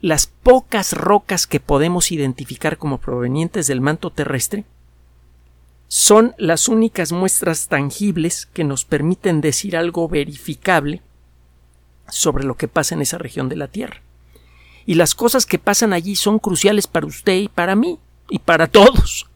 Las 0.00 0.28
pocas 0.28 0.92
rocas 0.92 1.46
que 1.46 1.60
podemos 1.60 2.10
identificar 2.10 2.78
como 2.78 2.98
provenientes 2.98 3.66
del 3.66 3.80
manto 3.82 4.10
terrestre 4.10 4.64
son 5.88 6.34
las 6.38 6.68
únicas 6.68 7.12
muestras 7.12 7.68
tangibles 7.68 8.46
que 8.46 8.64
nos 8.64 8.84
permiten 8.84 9.40
decir 9.40 9.76
algo 9.76 10.08
verificable 10.08 11.02
sobre 12.08 12.44
lo 12.44 12.56
que 12.56 12.68
pasa 12.68 12.94
en 12.94 13.02
esa 13.02 13.18
región 13.18 13.48
de 13.48 13.56
la 13.56 13.68
Tierra. 13.68 14.02
Y 14.84 14.94
las 14.94 15.14
cosas 15.14 15.46
que 15.46 15.58
pasan 15.58 15.92
allí 15.92 16.16
son 16.16 16.38
cruciales 16.38 16.86
para 16.86 17.06
usted 17.06 17.34
y 17.34 17.48
para 17.48 17.74
mí 17.74 17.98
y 18.30 18.38
para 18.38 18.66
todos 18.66 19.26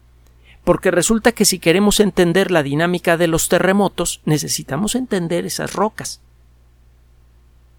porque 0.65 0.91
resulta 0.91 1.33
que 1.33 1.45
si 1.45 1.59
queremos 1.59 2.01
entender 2.01 2.51
la 2.51 2.63
dinámica 2.63 3.17
de 3.17 3.27
los 3.27 3.49
terremotos, 3.49 4.21
necesitamos 4.25 4.95
entender 4.95 5.47
esas 5.47 5.75
rocas. 5.75 6.21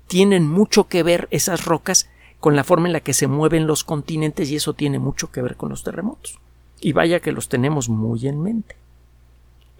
Tienen 0.08 0.48
mucho 0.48 0.88
que 0.88 1.04
ver 1.04 1.28
esas 1.32 1.66
rocas 1.66 2.10
con 2.40 2.56
la 2.56 2.63
forma 2.63 2.88
en 2.88 2.94
la 2.94 3.00
que 3.00 3.13
se 3.13 3.28
mueven 3.28 3.68
los 3.68 3.84
continentes 3.84 4.50
y 4.50 4.56
eso 4.56 4.74
tiene 4.74 5.00
mucho 5.00 5.32
que 5.32 5.42
ver 5.42 5.56
con 5.56 5.70
los 5.70 5.84
terremotos. 5.84 6.40
Y 6.82 6.94
vaya 6.94 7.20
que 7.20 7.32
los 7.32 7.48
tenemos 7.48 7.88
muy 7.88 8.28
en 8.28 8.42
mente. 8.42 8.76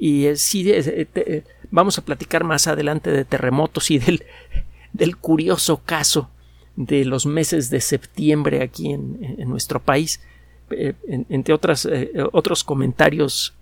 Y 0.01 0.25
eh, 0.25 0.36
sí, 0.36 0.67
eh, 0.72 1.08
eh, 1.13 1.43
vamos 1.70 2.00
a 2.00 2.01
platicar 2.01 2.43
más 2.43 2.65
adelante 2.65 3.12
de 3.12 3.24
terremotos 3.24 3.91
y 3.91 4.00
del, 4.00 4.25
del 4.93 5.15
curioso 5.15 5.77
caso 5.86 6.31
de 6.75 7.05
los 7.05 7.27
meses 7.27 7.70
de 7.70 7.81
septiembre 7.81 8.63
aquí 8.63 8.93
en 8.93 9.48
nuestro 9.48 9.79
país, 9.79 10.22
entre 10.70 11.53
otros 11.53 12.63
comentarios 12.63 13.53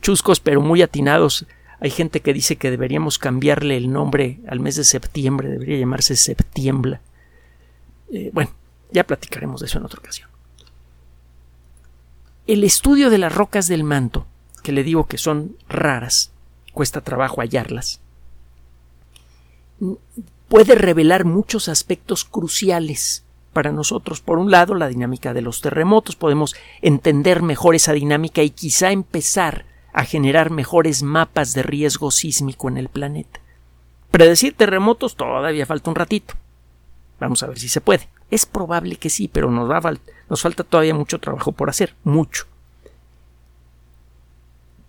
chuscos 0.00 0.40
pero 0.40 0.60
muy 0.60 0.82
atinados, 0.82 1.46
hay 1.78 1.90
gente 1.90 2.20
que 2.20 2.34
dice 2.34 2.56
que 2.56 2.72
deberíamos 2.72 3.20
cambiarle 3.20 3.76
el 3.76 3.92
nombre 3.92 4.40
al 4.48 4.58
mes 4.58 4.74
de 4.74 4.82
septiembre, 4.82 5.48
debería 5.48 5.78
llamarse 5.78 6.16
septiembre. 6.16 6.98
Bueno, 8.32 8.50
ya 8.90 9.04
platicaremos 9.04 9.60
de 9.60 9.66
eso 9.66 9.78
en 9.78 9.84
otra 9.84 10.00
ocasión. 10.00 10.33
El 12.46 12.62
estudio 12.62 13.08
de 13.08 13.16
las 13.16 13.34
rocas 13.34 13.68
del 13.68 13.84
manto, 13.84 14.26
que 14.62 14.72
le 14.72 14.82
digo 14.82 15.06
que 15.06 15.16
son 15.16 15.56
raras, 15.66 16.30
cuesta 16.72 17.00
trabajo 17.00 17.40
hallarlas, 17.40 18.00
puede 20.48 20.74
revelar 20.74 21.24
muchos 21.24 21.68
aspectos 21.68 22.24
cruciales 22.24 23.24
para 23.54 23.72
nosotros. 23.72 24.20
Por 24.20 24.38
un 24.38 24.50
lado, 24.50 24.74
la 24.74 24.88
dinámica 24.88 25.32
de 25.32 25.40
los 25.40 25.62
terremotos, 25.62 26.16
podemos 26.16 26.54
entender 26.82 27.42
mejor 27.42 27.76
esa 27.76 27.94
dinámica 27.94 28.42
y 28.42 28.50
quizá 28.50 28.90
empezar 28.90 29.64
a 29.94 30.04
generar 30.04 30.50
mejores 30.50 31.02
mapas 31.02 31.54
de 31.54 31.62
riesgo 31.62 32.10
sísmico 32.10 32.68
en 32.68 32.76
el 32.76 32.90
planeta. 32.90 33.40
Predecir 34.10 34.54
terremotos 34.54 35.16
todavía 35.16 35.64
falta 35.64 35.88
un 35.88 35.96
ratito. 35.96 36.34
Vamos 37.18 37.42
a 37.42 37.46
ver 37.46 37.58
si 37.58 37.68
se 37.70 37.80
puede. 37.80 38.08
Es 38.34 38.46
probable 38.46 38.96
que 38.96 39.10
sí, 39.10 39.28
pero 39.28 39.48
nos, 39.48 40.42
falta 40.42 40.64
todavía 40.64 40.92
mucho 40.92 41.20
trabajo 41.20 41.52
por 41.52 41.70
hacer, 41.70 41.94
mucho. 42.02 42.46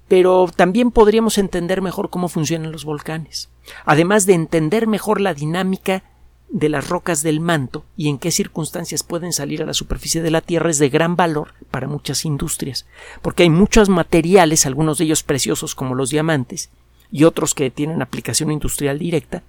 Pero 0.07 0.49
también 0.55 0.89
podríamos 0.89 1.37
entender 1.37 1.83
mejor 1.83 2.09
cómo 2.09 2.27
funcionan 2.27 2.71
los 2.71 2.85
volcanes, 2.85 3.49
además 3.85 4.25
de 4.25 4.33
entender 4.33 4.87
mejor 4.87 5.21
la 5.21 5.35
dinámica 5.35 6.01
de 6.49 6.69
las 6.69 6.89
rocas 6.89 7.21
del 7.21 7.39
manto 7.39 7.85
y 7.95 8.09
en 8.09 8.17
qué 8.17 8.31
circunstancias 8.31 9.03
pueden 9.03 9.31
salir 9.31 9.61
a 9.61 9.67
la 9.67 9.75
superficie 9.75 10.23
de 10.23 10.31
la 10.31 10.41
Tierra 10.41 10.71
es 10.71 10.79
de 10.79 10.89
gran 10.89 11.15
valor 11.15 11.53
para 11.69 11.87
muchas 11.87 12.25
industrias, 12.25 12.87
porque 13.21 13.43
hay 13.43 13.51
muchos 13.51 13.89
materiales, 13.89 14.65
algunos 14.65 14.97
de 14.97 15.03
ellos 15.03 15.21
preciosos 15.21 15.75
como 15.75 15.93
los 15.93 16.09
diamantes, 16.09 16.71
y 17.11 17.25
otros 17.25 17.53
que 17.53 17.69
tienen 17.69 18.01
aplicación 18.01 18.51
industrial 18.51 18.97
directa, 18.97 19.43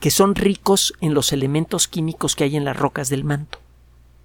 que 0.00 0.10
son 0.10 0.34
ricos 0.34 0.94
en 1.00 1.14
los 1.14 1.32
elementos 1.32 1.88
químicos 1.88 2.36
que 2.36 2.44
hay 2.44 2.56
en 2.56 2.64
las 2.64 2.76
rocas 2.76 3.08
del 3.08 3.24
manto. 3.24 3.58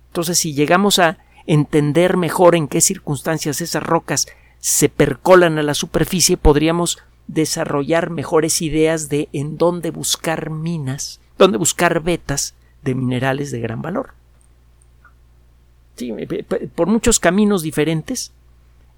Entonces, 0.07 0.37
si 0.37 0.53
llegamos 0.53 0.99
a 0.99 1.17
entender 1.47 2.17
mejor 2.17 2.55
en 2.55 2.67
qué 2.67 2.81
circunstancias 2.81 3.61
esas 3.61 3.83
rocas 3.83 4.27
se 4.59 4.87
percolan 4.89 5.57
a 5.57 5.63
la 5.63 5.73
superficie, 5.73 6.37
podríamos 6.37 6.99
desarrollar 7.27 8.09
mejores 8.09 8.61
ideas 8.61 9.09
de 9.09 9.29
en 9.33 9.57
dónde 9.57 9.91
buscar 9.91 10.49
minas 10.49 11.19
donde 11.37 11.57
buscar 11.57 12.01
vetas 12.01 12.55
de 12.83 12.95
minerales 12.95 13.51
de 13.51 13.59
gran 13.59 13.81
valor. 13.81 14.13
por 16.75 16.87
muchos 16.87 17.19
caminos 17.19 17.61
diferentes, 17.61 18.31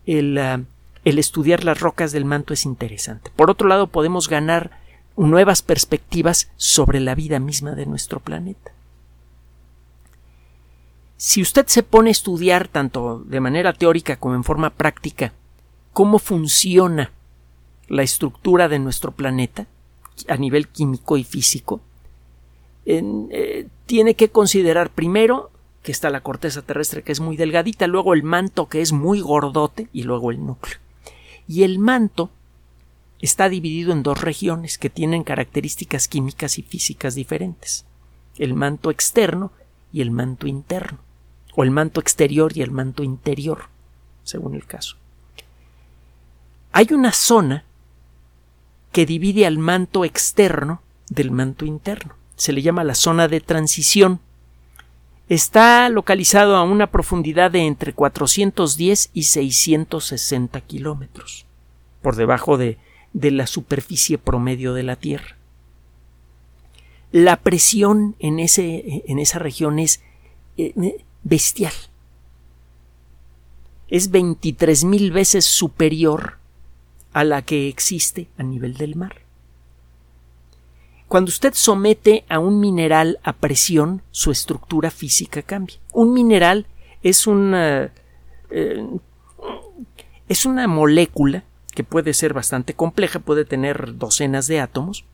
el, 0.05 0.37
ah, 0.37 0.61
el 1.03 1.19
estudiar 1.19 1.63
las 1.63 1.79
rocas 1.79 2.11
del 2.11 2.25
manto 2.25 2.53
es 2.53 2.65
interesante. 2.65 3.31
Por 3.35 3.51
otro 3.51 3.67
lado, 3.67 3.87
podemos 3.87 4.29
ganar 4.29 4.79
nuevas 5.17 5.61
perspectivas 5.61 6.51
sobre 6.57 6.99
la 6.99 7.15
vida 7.15 7.39
misma 7.39 7.71
de 7.71 7.85
nuestro 7.85 8.19
planeta. 8.19 8.71
Si 11.17 11.41
usted 11.41 11.65
se 11.67 11.83
pone 11.83 12.09
a 12.09 12.11
estudiar 12.11 12.67
tanto 12.67 13.23
de 13.25 13.39
manera 13.39 13.73
teórica 13.73 14.17
como 14.17 14.35
en 14.35 14.43
forma 14.43 14.71
práctica 14.71 15.33
cómo 15.93 16.19
funciona 16.19 17.11
la 17.87 18.03
estructura 18.03 18.67
de 18.67 18.79
nuestro 18.79 19.11
planeta 19.11 19.67
a 20.27 20.35
nivel 20.35 20.67
químico 20.67 21.17
y 21.17 21.23
físico, 21.23 21.79
eh, 22.85 23.67
tiene 23.85 24.15
que 24.15 24.29
considerar 24.29 24.89
primero 24.89 25.51
que 25.81 25.91
está 25.91 26.09
la 26.09 26.21
corteza 26.21 26.61
terrestre 26.61 27.03
que 27.03 27.11
es 27.11 27.19
muy 27.19 27.37
delgadita, 27.37 27.87
luego 27.87 28.13
el 28.13 28.23
manto 28.23 28.67
que 28.67 28.81
es 28.81 28.91
muy 28.91 29.21
gordote 29.21 29.87
y 29.93 30.03
luego 30.03 30.31
el 30.31 30.45
núcleo. 30.45 30.77
Y 31.47 31.63
el 31.63 31.79
manto 31.79 32.29
está 33.25 33.49
dividido 33.49 33.91
en 33.91 34.03
dos 34.03 34.21
regiones 34.21 34.77
que 34.77 34.89
tienen 34.89 35.23
características 35.23 36.07
químicas 36.07 36.57
y 36.57 36.63
físicas 36.63 37.15
diferentes. 37.15 37.85
El 38.37 38.53
manto 38.53 38.91
externo 38.91 39.51
y 39.91 40.01
el 40.01 40.11
manto 40.11 40.47
interno, 40.47 40.99
o 41.55 41.63
el 41.63 41.71
manto 41.71 41.99
exterior 41.99 42.55
y 42.55 42.61
el 42.61 42.71
manto 42.71 43.03
interior, 43.03 43.69
según 44.23 44.55
el 44.55 44.65
caso. 44.65 44.97
Hay 46.71 46.87
una 46.91 47.11
zona 47.11 47.63
que 48.91 49.05
divide 49.05 49.45
al 49.45 49.57
manto 49.57 50.05
externo 50.05 50.81
del 51.09 51.31
manto 51.31 51.65
interno 51.65 52.15
se 52.35 52.53
le 52.53 52.61
llama 52.61 52.83
la 52.83 52.95
zona 52.95 53.27
de 53.27 53.41
transición. 53.41 54.19
Está 55.29 55.89
localizado 55.89 56.55
a 56.55 56.63
una 56.63 56.87
profundidad 56.87 57.51
de 57.51 57.61
entre 57.61 57.93
410 57.93 59.09
y 59.13 59.23
660 59.23 60.61
kilómetros, 60.61 61.45
por 62.01 62.15
debajo 62.15 62.57
de, 62.57 62.77
de 63.15 63.31
la 63.31 63.47
superficie 63.47 64.17
promedio 64.17 64.73
de 64.73 64.83
la 64.83 64.97
Tierra. 64.97 65.37
La 67.13 67.37
presión 67.37 68.15
en, 68.19 68.39
ese, 68.39 69.03
en 69.07 69.19
esa 69.19 69.39
región 69.39 69.79
es 69.79 70.01
eh, 70.57 70.97
bestial. 71.23 71.71
Es 73.87 74.11
23 74.11 74.83
mil 74.83 75.11
veces 75.13 75.45
superior 75.45 76.39
a 77.13 77.23
la 77.23 77.41
que 77.41 77.69
existe 77.69 78.27
a 78.37 78.43
nivel 78.43 78.75
del 78.75 78.97
mar. 78.97 79.21
Cuando 81.07 81.29
usted 81.29 81.53
somete 81.53 82.25
a 82.27 82.39
un 82.39 82.59
mineral 82.59 83.19
a 83.23 83.31
presión, 83.31 84.01
su 84.11 84.29
estructura 84.31 84.91
física 84.91 85.41
cambia. 85.41 85.77
Un 85.93 86.13
mineral 86.13 86.65
es 87.01 87.27
una, 87.27 87.93
eh, 88.49 88.85
es 90.27 90.45
una 90.45 90.67
molécula 90.67 91.45
que 91.75 91.83
puede 91.83 92.15
ser 92.15 92.33
bastante 92.33 92.73
compleja, 92.73 93.19
puede 93.19 93.45
tener 93.45 93.97
docenas 93.97 94.47
de 94.47 94.59
átomos, 94.59 95.05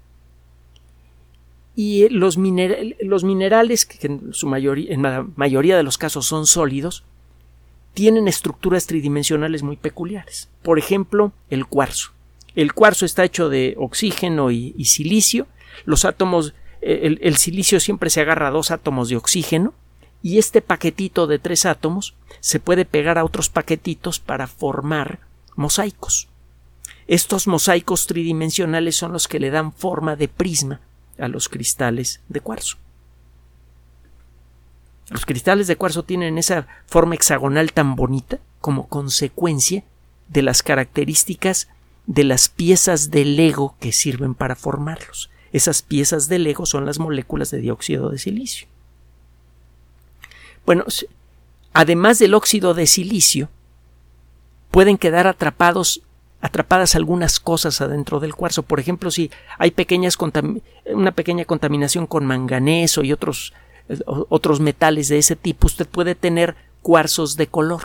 y 1.75 2.09
los, 2.09 2.37
los 2.37 3.23
minerales, 3.23 3.85
que 3.85 4.07
en, 4.07 4.33
su 4.33 4.53
en 4.55 5.01
la 5.01 5.25
mayoría 5.35 5.77
de 5.77 5.83
los 5.83 5.97
casos 5.97 6.27
son 6.27 6.45
sólidos, 6.45 7.03
tienen 7.93 8.27
estructuras 8.27 8.87
tridimensionales 8.87 9.63
muy 9.63 9.77
peculiares. 9.77 10.49
Por 10.63 10.79
ejemplo, 10.79 11.31
el 11.49 11.65
cuarzo. 11.65 12.11
El 12.55 12.73
cuarzo 12.73 13.05
está 13.05 13.23
hecho 13.23 13.49
de 13.49 13.75
oxígeno 13.77 14.51
y, 14.51 14.85
silicio. 14.85 15.47
Los 15.85 16.03
átomos, 16.05 16.53
eh, 16.81 17.17
el, 17.21 17.37
silicio 17.37 17.79
siempre 17.79 18.09
se 18.09 18.21
agarra 18.21 18.49
a 18.49 18.51
dos 18.51 18.71
átomos 18.71 19.09
de 19.09 19.15
oxígeno 19.15 19.73
y 20.21 20.37
este 20.37 20.61
paquetito 20.61 21.27
de 21.27 21.39
tres 21.39 21.65
átomos 21.65 22.15
se 22.41 22.59
puede 22.59 22.85
pegar 22.85 23.17
a 23.17 23.23
otros 23.23 23.49
paquetitos 23.49 24.19
para 24.19 24.47
formar 24.47 25.19
mosaicos. 25.55 26.27
Estos 27.07 27.47
mosaicos 27.47 28.07
tridimensionales 28.07 28.95
son 28.95 29.11
los 29.11 29.27
que 29.27 29.39
le 29.39 29.51
dan 29.51 29.73
forma 29.73 30.15
de 30.15 30.27
prisma 30.27 30.81
a 31.17 31.27
los 31.27 31.49
cristales 31.49 32.21
de 32.29 32.39
cuarzo. 32.39 32.77
Los 35.09 35.25
cristales 35.25 35.67
de 35.67 35.75
cuarzo 35.75 36.03
tienen 36.03 36.37
esa 36.37 36.67
forma 36.85 37.15
hexagonal 37.15 37.73
tan 37.73 37.95
bonita 37.95 38.39
como 38.61 38.87
consecuencia 38.87 39.83
de 40.29 40.41
las 40.41 40.63
características 40.63 41.67
de 42.07 42.23
las 42.23 42.49
piezas 42.49 43.11
de 43.11 43.25
Lego 43.25 43.75
que 43.79 43.91
sirven 43.91 44.33
para 44.33 44.55
formarlos. 44.55 45.29
Esas 45.51 45.81
piezas 45.81 46.29
de 46.29 46.39
Lego 46.39 46.65
son 46.65 46.85
las 46.85 46.97
moléculas 46.99 47.51
de 47.51 47.59
dióxido 47.59 48.09
de 48.09 48.17
silicio. 48.17 48.67
Bueno, 50.65 50.85
además 51.73 52.19
del 52.19 52.33
óxido 52.33 52.73
de 52.73 52.87
silicio, 52.87 53.49
pueden 54.69 54.97
quedar 54.97 55.27
atrapados 55.27 56.01
atrapadas 56.41 56.95
algunas 56.95 57.39
cosas 57.39 57.81
adentro 57.81 58.19
del 58.19 58.35
cuarzo. 58.35 58.63
Por 58.63 58.79
ejemplo, 58.79 59.11
si 59.11 59.31
hay 59.57 59.71
pequeñas 59.71 60.17
una 60.93 61.11
pequeña 61.11 61.45
contaminación 61.45 62.07
con 62.07 62.25
manganeso 62.25 63.03
y 63.03 63.13
otros, 63.13 63.53
otros 64.05 64.59
metales 64.59 65.07
de 65.07 65.19
ese 65.19 65.35
tipo, 65.35 65.67
usted 65.67 65.87
puede 65.87 66.15
tener 66.15 66.55
cuarzos 66.81 67.37
de 67.37 67.47
color. 67.47 67.81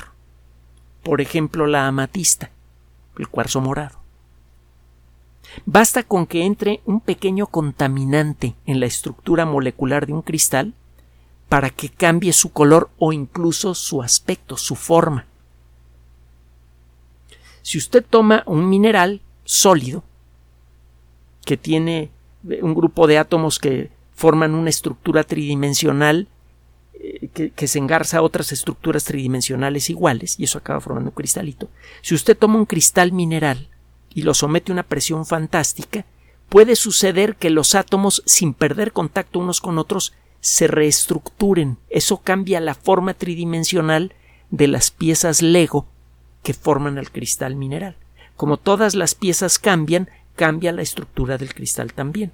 Por 1.02 1.20
ejemplo, 1.20 1.66
la 1.66 1.86
amatista, 1.86 2.50
el 3.18 3.28
cuarzo 3.28 3.60
morado. 3.60 3.98
Basta 5.64 6.02
con 6.02 6.26
que 6.26 6.44
entre 6.44 6.80
un 6.84 7.00
pequeño 7.00 7.46
contaminante 7.46 8.54
en 8.66 8.80
la 8.80 8.86
estructura 8.86 9.46
molecular 9.46 10.06
de 10.06 10.12
un 10.12 10.22
cristal 10.22 10.74
para 11.48 11.70
que 11.70 11.88
cambie 11.88 12.32
su 12.32 12.52
color 12.52 12.90
o 12.98 13.12
incluso 13.12 13.74
su 13.74 14.02
aspecto, 14.02 14.56
su 14.56 14.74
forma. 14.74 15.26
Si 17.66 17.78
usted 17.78 18.04
toma 18.08 18.44
un 18.46 18.68
mineral 18.68 19.22
sólido 19.42 20.04
que 21.44 21.56
tiene 21.56 22.12
un 22.62 22.74
grupo 22.74 23.08
de 23.08 23.18
átomos 23.18 23.58
que 23.58 23.90
forman 24.14 24.54
una 24.54 24.70
estructura 24.70 25.24
tridimensional 25.24 26.28
eh, 26.94 27.50
que, 27.56 27.66
se 27.66 27.80
engarza 27.80 28.18
a 28.18 28.22
otras 28.22 28.52
estructuras 28.52 29.02
tridimensionales 29.02 29.90
iguales 29.90 30.38
y 30.38 30.44
eso 30.44 30.58
acaba 30.58 30.80
formando 30.80 31.10
un 31.10 31.16
cristalito. 31.16 31.68
Si 32.02 32.14
usted 32.14 32.38
toma 32.38 32.54
un 32.54 32.66
cristal 32.66 33.10
mineral 33.10 33.68
y 34.14 34.22
lo 34.22 34.32
somete 34.32 34.70
a 34.70 34.74
una 34.74 34.84
presión 34.84 35.26
fantástica, 35.26 36.06
puede 36.48 36.76
suceder 36.76 37.34
que 37.34 37.50
los 37.50 37.74
átomos, 37.74 38.22
sin 38.26 38.54
perder 38.54 38.92
contacto 38.92 39.40
unos 39.40 39.60
con 39.60 39.78
otros, 39.78 40.12
se 40.38 40.68
reestructuren. 40.68 41.78
Eso 41.90 42.18
cambia 42.18 42.60
la 42.60 42.76
forma 42.76 43.14
tridimensional 43.14 44.14
de 44.50 44.68
las 44.68 44.92
piezas 44.92 45.42
Lego 45.42 45.88
que 46.46 46.54
forman 46.54 46.96
el 46.96 47.10
cristal 47.10 47.56
mineral. 47.56 47.96
Como 48.36 48.56
todas 48.56 48.94
las 48.94 49.16
piezas 49.16 49.58
cambian, 49.58 50.08
cambia 50.36 50.70
la 50.70 50.82
estructura 50.82 51.38
del 51.38 51.52
cristal 51.52 51.92
también. 51.92 52.30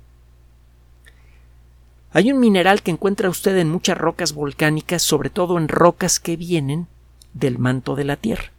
Hay 2.12 2.30
un 2.30 2.38
mineral 2.38 2.82
que 2.82 2.90
encuentra 2.90 3.30
usted 3.30 3.56
en 3.56 3.70
muchas 3.70 3.96
rocas 3.96 4.34
volcánicas, 4.34 5.00
sobre 5.00 5.30
todo 5.30 5.56
en 5.56 5.66
rocas 5.66 6.20
que 6.20 6.36
vienen 6.36 6.88
del 7.32 7.58
manto 7.58 7.96
de 7.96 8.04
la 8.04 8.16
Tierra, 8.16 8.52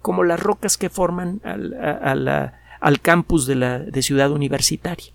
como 0.00 0.22
las 0.22 0.38
rocas 0.38 0.76
que 0.76 0.90
forman 0.90 1.40
al, 1.42 3.00
campus 3.02 3.46
de 3.48 3.56
la 3.56 3.80
de 3.80 4.00
ciudad 4.00 4.30
universitaria. 4.30 5.10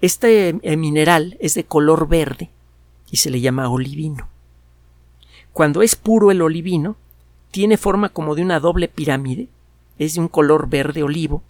Este 0.00 0.58
eh, 0.62 0.76
mineral 0.78 1.36
es 1.40 1.52
de 1.52 1.64
color 1.64 2.08
verde 2.08 2.48
y 3.10 3.18
se 3.18 3.28
le 3.28 3.42
llama 3.42 3.68
olivino. 3.68 4.28
Cuando 5.52 5.82
es 5.82 5.94
puro 5.94 6.30
el 6.30 6.40
olivino, 6.40 6.96
tiene 7.50 7.76
forma 7.76 8.08
como 8.08 8.34
de 8.34 8.42
una 8.42 8.60
doble 8.60 8.88
pirámide, 8.88 9.48
es 9.98 10.14
de 10.14 10.20
un 10.20 10.28
color 10.28 10.68
verde 10.68 11.02
olivo 11.02 11.42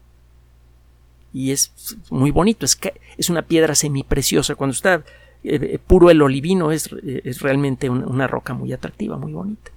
y 1.32 1.50
es 1.50 1.72
muy 2.10 2.30
bonito, 2.30 2.64
es, 2.64 2.78
es 3.18 3.28
una 3.28 3.42
piedra 3.42 3.74
semipreciosa. 3.74 4.54
Cuando 4.54 4.72
está 4.72 5.04
eh, 5.44 5.58
eh, 5.74 5.78
puro 5.84 6.10
el 6.10 6.22
olivino 6.22 6.72
es, 6.72 6.90
es 7.04 7.40
realmente 7.40 7.90
una, 7.90 8.26
roca 8.26 8.54
muy 8.54 8.72
atractiva, 8.72 9.18
muy 9.18 9.32
bonita. 9.32 9.70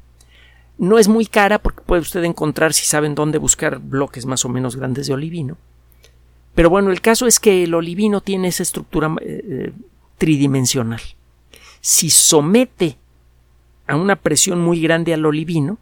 No 0.78 0.98
es 0.98 1.10
muy 1.10 1.26
cara 1.26 1.60
porque 1.60 1.82
puede 1.82 2.02
usted 2.02 2.24
encontrar, 2.24 2.74
si 2.74 2.86
saben 2.86 3.14
dónde 3.14 3.38
buscar, 3.38 3.80
bloques 3.80 4.26
más 4.26 4.46
o 4.46 4.50
menos 4.50 4.78
grandes 4.78 5.08
de 5.08 5.14
olivino. 5.14 5.58
Pero 6.56 6.70
bueno, 6.70 6.92
el 6.92 7.02
caso 7.02 7.28
es 7.28 7.40
que 7.40 7.64
el 7.64 7.74
olivino 7.74 8.22
tiene 8.22 8.48
esa 8.48 8.64
estructura 8.64 9.14
eh, 9.22 9.74
tridimensional. 10.18 11.02
Si 11.82 12.10
somete 12.10 12.98
a 13.86 13.96
una 13.96 14.16
presión 14.16 14.62
muy 14.62 14.82
grande 14.82 15.14
al 15.14 15.26
olivino, 15.26 15.78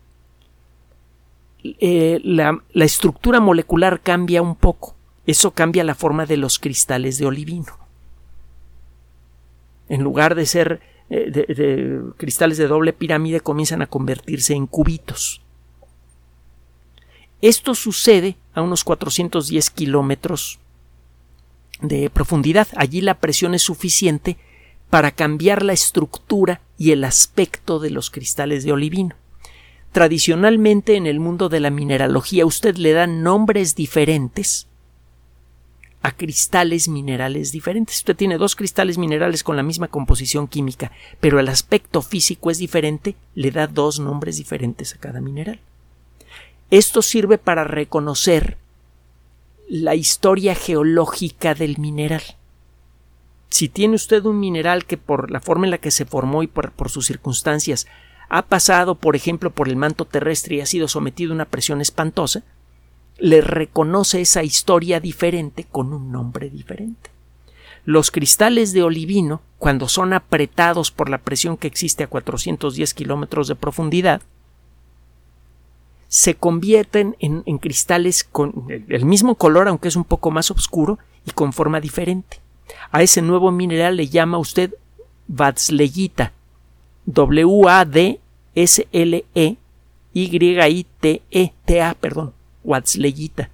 eh, 1.63 2.19
la, 2.23 2.61
estructura 2.73 3.39
molecular 3.39 4.01
cambia 4.01 4.41
un 4.41 4.55
poco. 4.55 4.95
Eso 5.25 5.51
cambia 5.51 5.83
la 5.83 5.95
forma 5.95 6.25
de 6.25 6.37
los 6.37 6.59
cristales 6.59 7.17
de 7.17 7.25
olivino. 7.25 7.77
En 9.89 10.03
lugar 10.03 10.35
de 10.35 10.45
ser 10.45 10.81
eh, 11.09 11.31
de, 11.31 12.01
cristales 12.17 12.57
de 12.57 12.67
doble 12.67 12.93
pirámide, 12.93 13.39
comienzan 13.39 13.81
a 13.81 13.87
convertirse 13.87 14.53
en 14.53 14.67
cubitos. 14.67 15.41
Esto 17.41 17.75
sucede 17.75 18.37
a 18.53 18.61
unos 18.61 18.83
410 18.83 19.69
kilómetros 19.69 20.59
de 21.81 22.09
profundidad. 22.09 22.67
Allí 22.75 23.01
la 23.01 23.19
presión 23.19 23.53
es 23.53 23.61
suficiente 23.61 24.37
para 24.89 25.11
cambiar 25.11 25.63
la 25.63 25.73
estructura 25.73 26.61
y 26.77 26.91
el 26.91 27.03
aspecto 27.03 27.79
de 27.79 27.89
los 27.89 28.09
cristales 28.09 28.63
de 28.63 28.71
olivino. 28.71 29.15
Tradicionalmente 29.97 30.95
en 30.95 31.07
el 31.07 31.19
mundo 31.19 31.49
de 31.49 31.59
la 31.59 31.71
mineralogía 31.71 32.45
usted 32.45 32.75
le 32.75 32.93
da 32.93 33.07
nombres 33.07 33.73
diferentes 33.73 34.67
a 36.03 36.11
cristales 36.11 36.87
minerales 36.87 37.51
diferentes. 37.51 37.95
Usted 37.95 38.15
tiene 38.15 38.37
dos 38.37 38.55
cristales 38.55 38.99
minerales 38.99 39.43
con 39.43 39.55
la 39.55 39.63
misma 39.63 39.87
composición 39.87 40.47
química, 40.47 40.91
pero 41.19 41.39
el 41.39 41.47
aspecto 41.47 42.03
físico 42.03 42.51
es 42.51 42.59
diferente, 42.59 43.15
le 43.33 43.49
da 43.49 43.65
dos 43.65 43.99
nombres 43.99 44.37
diferentes 44.37 44.93
a 44.93 44.99
cada 44.99 45.19
mineral. 45.19 45.61
Esto 46.69 47.01
sirve 47.01 47.39
para 47.39 47.63
reconocer 47.63 48.59
la 49.67 49.95
historia 49.95 50.53
geológica 50.53 51.55
del 51.55 51.79
mineral. 51.79 52.21
Si 53.49 53.67
tiene 53.67 53.95
usted 53.95 54.23
un 54.25 54.39
mineral 54.39 54.85
que 54.85 54.97
por 54.97 55.31
la 55.31 55.39
forma 55.39 55.65
en 55.65 55.71
la 55.71 55.79
que 55.79 55.89
se 55.89 56.05
formó 56.05 56.43
y 56.43 56.47
por, 56.47 56.71
por 56.71 56.91
sus 56.91 57.07
circunstancias 57.07 57.87
ha 58.29 58.43
pasado, 58.43 58.95
por 58.95 59.15
ejemplo, 59.15 59.51
por 59.51 59.69
el 59.69 59.75
manto 59.75 60.05
terrestre 60.05 60.55
y 60.55 60.61
ha 60.61 60.65
sido 60.65 60.87
sometido 60.87 61.31
a 61.31 61.35
una 61.35 61.45
presión 61.45 61.81
espantosa, 61.81 62.43
le 63.19 63.41
reconoce 63.41 64.21
esa 64.21 64.43
historia 64.43 64.99
diferente 64.99 65.63
con 65.63 65.93
un 65.93 66.11
nombre 66.11 66.49
diferente. 66.49 67.09
Los 67.85 68.11
cristales 68.11 68.73
de 68.73 68.83
olivino, 68.83 69.41
cuando 69.57 69.87
son 69.87 70.13
apretados 70.13 70.91
por 70.91 71.09
la 71.09 71.19
presión 71.19 71.55
que 71.57 71.67
existe 71.67 72.03
a 72.03 72.07
410 72.07 72.93
kilómetros 72.93 73.47
de 73.47 73.55
profundidad, 73.55 74.21
se 76.09 76.35
convierten 76.35 77.15
en, 77.19 77.41
cristales 77.57 78.23
con 78.23 78.65
el 78.69 79.05
mismo 79.05 79.35
color, 79.35 79.67
aunque 79.67 79.87
es 79.87 79.95
un 79.95 80.03
poco 80.03 80.31
más 80.31 80.51
oscuro, 80.51 80.99
y 81.25 81.31
con 81.31 81.53
forma 81.53 81.79
diferente. 81.79 82.39
A 82.91 83.03
ese 83.03 83.21
nuevo 83.21 83.51
mineral 83.51 83.97
le 83.97 84.07
llama 84.07 84.37
usted 84.37 84.73
Vatsleyita, 85.27 86.33
W-A-D-S-L-E-Y-I-T-E, 87.07 88.23
perdón, 91.99 92.33
Watsleyita. 92.63 93.49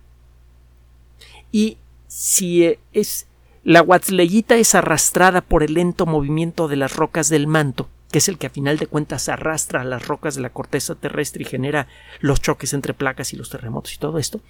Y 1.51 1.77
si 2.07 2.65
e, 2.65 2.79
es 2.91 3.27
la 3.63 3.81
Watsleyita 3.81 4.55
es 4.57 4.75
arrastrada 4.75 5.39
por 5.39 5.63
el 5.63 5.75
lento 5.75 6.05
movimiento 6.05 6.67
de 6.67 6.75
las 6.75 6.97
rocas 6.97 7.29
del 7.29 7.47
manto, 7.47 7.87
que 8.11 8.17
es 8.17 8.27
el 8.27 8.37
que 8.37 8.47
a 8.47 8.49
final 8.49 8.77
de 8.77 8.87
cuentas 8.87 9.29
arrastra 9.29 9.81
a 9.81 9.85
las 9.85 10.05
rocas 10.05 10.35
de 10.35 10.41
la 10.41 10.49
corteza 10.49 10.95
terrestre 10.95 11.43
y 11.43 11.45
genera 11.45 11.87
los 12.19 12.41
choques 12.41 12.73
entre 12.73 12.93
placas 12.93 13.31
y 13.31 13.37
los 13.37 13.49
terremotos 13.49 13.93
y 13.93 13.99
todo 13.99 14.17
esto, 14.17 14.41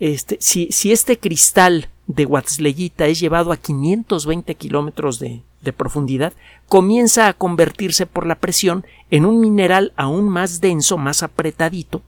este, 0.00 0.38
si, 0.40 0.68
este 0.90 1.18
cristal 1.18 1.88
de 2.06 2.24
Watzleyita 2.24 3.06
es 3.06 3.20
llevado 3.20 3.52
a 3.52 3.58
520 3.58 4.54
kilómetros 4.54 5.18
de, 5.20 5.42
de 5.60 5.74
profundidad, 5.74 6.32
comienza 6.68 7.28
a 7.28 7.34
convertirse 7.34 8.06
por 8.06 8.24
la 8.26 8.36
presión 8.36 8.86
en 9.10 9.26
un 9.26 9.40
mineral 9.40 9.92
aún 9.96 10.26
más 10.28 10.62
denso, 10.62 10.96
más 10.96 11.22
apretadito, 11.22 12.00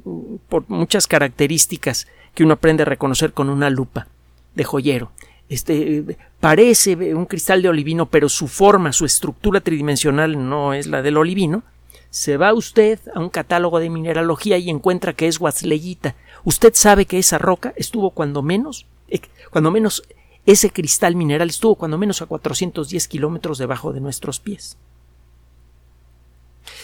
por 0.49 0.65
muchas 0.69 1.07
características 1.07 2.09
que 2.35 2.43
uno 2.43 2.55
aprende 2.55 2.83
a 2.83 2.87
reconocer 2.87 3.33
con 3.33 3.51
una 3.51 3.69
lupa 3.69 4.09
de 4.55 4.65
joyero. 4.65 5.11
Este 5.51 6.17
parece 6.41 7.15
un 7.15 7.27
cristal 7.27 7.61
de 7.61 7.69
olivino, 7.69 8.07
pero 8.07 8.29
su 8.31 8.49
forma, 8.49 8.93
su 8.93 9.05
estructura 9.05 9.61
tridimensional 9.61 10.49
no 10.49 10.73
es 10.73 10.87
la 10.87 11.03
del 11.03 11.19
olivino. 11.19 11.63
Se 12.09 12.39
va 12.39 12.55
usted 12.55 12.99
a 13.15 13.21
un 13.21 13.29
catálogo 13.29 13.79
de 13.79 13.91
mineralogía 13.91 14.57
y 14.57 14.71
encuentra 14.71 15.13
que 15.13 15.29
es 15.29 15.39
Watzleyita. 15.39 16.15
Usted 16.45 16.73
sabe 16.75 17.05
que 17.05 17.19
esa 17.19 17.37
roca 17.37 17.75
estuvo 17.77 18.11
cuando 18.11 18.41
menos, 18.43 18.87
eh, 19.09 19.21
cuando 19.51 19.71
menos 19.71 20.03
ese 20.47 20.71
cristal 20.71 21.17
mineral 21.17 21.51
estuvo 21.51 21.75
cuando 21.75 21.99
menos 21.99 22.23
a 22.23 22.27
410 22.27 23.09
kilómetros 23.09 23.59
debajo 23.59 23.93
de 23.93 24.01
nuestros 24.01 24.41
pies. 24.41 24.79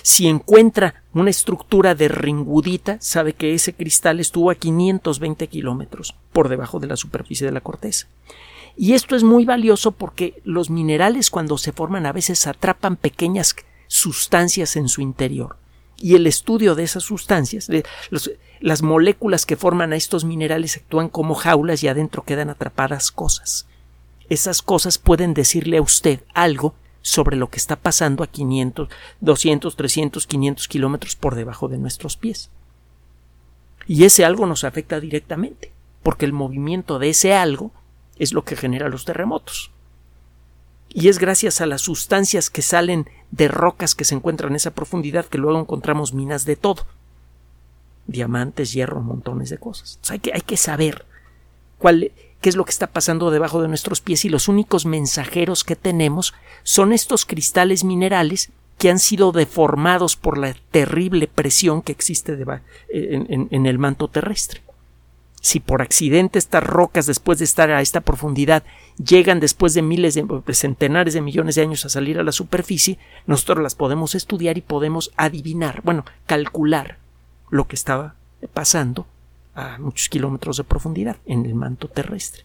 Si 0.02 0.26
encuentra 0.26 1.02
una 1.12 1.30
estructura 1.30 1.94
de 1.94 2.08
ringudita, 2.08 2.98
sabe 3.00 3.34
que 3.34 3.54
ese 3.54 3.72
cristal 3.72 4.18
estuvo 4.20 4.50
a 4.50 4.56
520 4.56 5.46
kilómetros 5.46 6.14
por 6.32 6.48
debajo 6.48 6.80
de 6.80 6.88
la 6.88 6.96
superficie 6.96 7.46
de 7.46 7.52
la 7.52 7.60
corteza. 7.60 8.08
Y 8.76 8.94
esto 8.94 9.14
es 9.14 9.22
muy 9.22 9.44
valioso 9.44 9.92
porque 9.92 10.40
los 10.44 10.70
minerales 10.70 11.30
cuando 11.30 11.58
se 11.58 11.72
forman 11.72 12.06
a 12.06 12.12
veces 12.12 12.46
atrapan 12.46 12.96
pequeñas 12.96 13.54
sustancias 13.86 14.76
en 14.76 14.88
su 14.88 15.02
interior. 15.02 15.56
Y 15.98 16.16
el 16.16 16.26
estudio 16.26 16.74
de 16.74 16.82
esas 16.82 17.04
sustancias, 17.04 17.68
las 18.62 18.82
moléculas 18.82 19.44
que 19.44 19.56
forman 19.56 19.92
a 19.92 19.96
estos 19.96 20.24
minerales 20.24 20.76
actúan 20.76 21.08
como 21.08 21.34
jaulas 21.34 21.82
y 21.82 21.88
adentro 21.88 22.22
quedan 22.22 22.48
atrapadas 22.48 23.10
cosas. 23.10 23.66
Esas 24.28 24.62
cosas 24.62 24.98
pueden 24.98 25.34
decirle 25.34 25.78
a 25.78 25.82
usted 25.82 26.20
algo 26.32 26.72
sobre 27.02 27.36
lo 27.36 27.50
que 27.50 27.58
está 27.58 27.74
pasando 27.74 28.22
a 28.22 28.28
500, 28.28 28.88
200, 29.20 29.74
300, 29.74 30.26
500 30.28 30.68
kilómetros 30.68 31.16
por 31.16 31.34
debajo 31.34 31.66
de 31.66 31.78
nuestros 31.78 32.16
pies. 32.16 32.50
Y 33.88 34.04
ese 34.04 34.24
algo 34.24 34.46
nos 34.46 34.62
afecta 34.62 35.00
directamente, 35.00 35.72
porque 36.04 36.24
el 36.24 36.32
movimiento 36.32 37.00
de 37.00 37.10
ese 37.10 37.34
algo 37.34 37.72
es 38.16 38.32
lo 38.32 38.44
que 38.44 38.54
genera 38.54 38.88
los 38.88 39.04
terremotos. 39.04 39.72
Y 40.88 41.08
es 41.08 41.18
gracias 41.18 41.60
a 41.60 41.66
las 41.66 41.80
sustancias 41.80 42.48
que 42.48 42.62
salen 42.62 43.10
de 43.32 43.48
rocas 43.48 43.96
que 43.96 44.04
se 44.04 44.14
encuentran 44.14 44.52
en 44.52 44.56
esa 44.56 44.70
profundidad 44.70 45.26
que 45.26 45.38
luego 45.38 45.58
encontramos 45.58 46.14
minas 46.14 46.44
de 46.44 46.54
todo. 46.54 46.86
Diamantes, 48.06 48.72
hierro, 48.72 49.00
montones 49.00 49.50
de 49.50 49.58
cosas. 49.58 49.98
hay, 50.08 50.18
que, 50.18 50.32
hay 50.34 50.40
que 50.40 50.56
saber 50.56 51.04
cuál, 51.78 52.12
qué 52.42 52.48
es 52.48 52.56
lo 52.56 52.64
que 52.64 52.72
está 52.72 52.88
pasando 52.88 53.30
debajo 53.30 53.62
de 53.62 53.68
nuestros 53.68 54.00
pies 54.00 54.24
y 54.24 54.28
los 54.28 54.48
únicos 54.48 54.84
mensajeros 54.84 55.64
que 55.64 55.76
tenemos 55.76 56.34
son 56.64 56.92
estos 56.92 57.24
cristales 57.24 57.84
minerales 57.84 58.50
que 58.78 58.90
han 58.90 58.98
sido 58.98 59.30
deformados 59.30 60.16
por 60.16 60.36
la 60.36 60.54
terrible 60.72 61.28
presión 61.28 61.82
que 61.82 61.92
existe 61.92 62.36
en, 62.88 63.66
el 63.66 63.78
manto 63.78 64.08
terrestre. 64.08 64.60
Si 65.40 65.60
por 65.60 65.82
accidente 65.82 66.38
estas 66.38 66.64
rocas, 66.64 67.06
después 67.06 67.38
de 67.38 67.44
estar 67.44 67.70
a 67.70 67.80
esta 67.80 68.00
profundidad, 68.00 68.64
llegan 68.96 69.38
después 69.38 69.74
de 69.74 69.82
miles 69.82 70.14
de 70.14 70.54
centenares 70.54 71.14
de 71.14 71.20
millones 71.20 71.54
de 71.54 71.62
años 71.62 71.84
a 71.84 71.90
salir 71.90 72.18
a 72.18 72.24
la 72.24 72.32
superficie, 72.32 72.98
nosotros 73.26 73.62
las 73.62 73.76
podemos 73.76 74.16
estudiar 74.16 74.58
y 74.58 74.62
podemos 74.62 75.12
adivinar, 75.16 75.80
bueno, 75.84 76.04
calcular 76.26 77.01
lo 77.52 77.68
que 77.68 77.76
estaba 77.76 78.14
pasando 78.54 79.06
a 79.54 79.76
muchos 79.78 80.08
kilómetros 80.08 80.56
de 80.56 80.64
profundidad 80.64 81.18
en 81.26 81.44
el 81.44 81.54
manto 81.54 81.86
terrestre. 81.86 82.44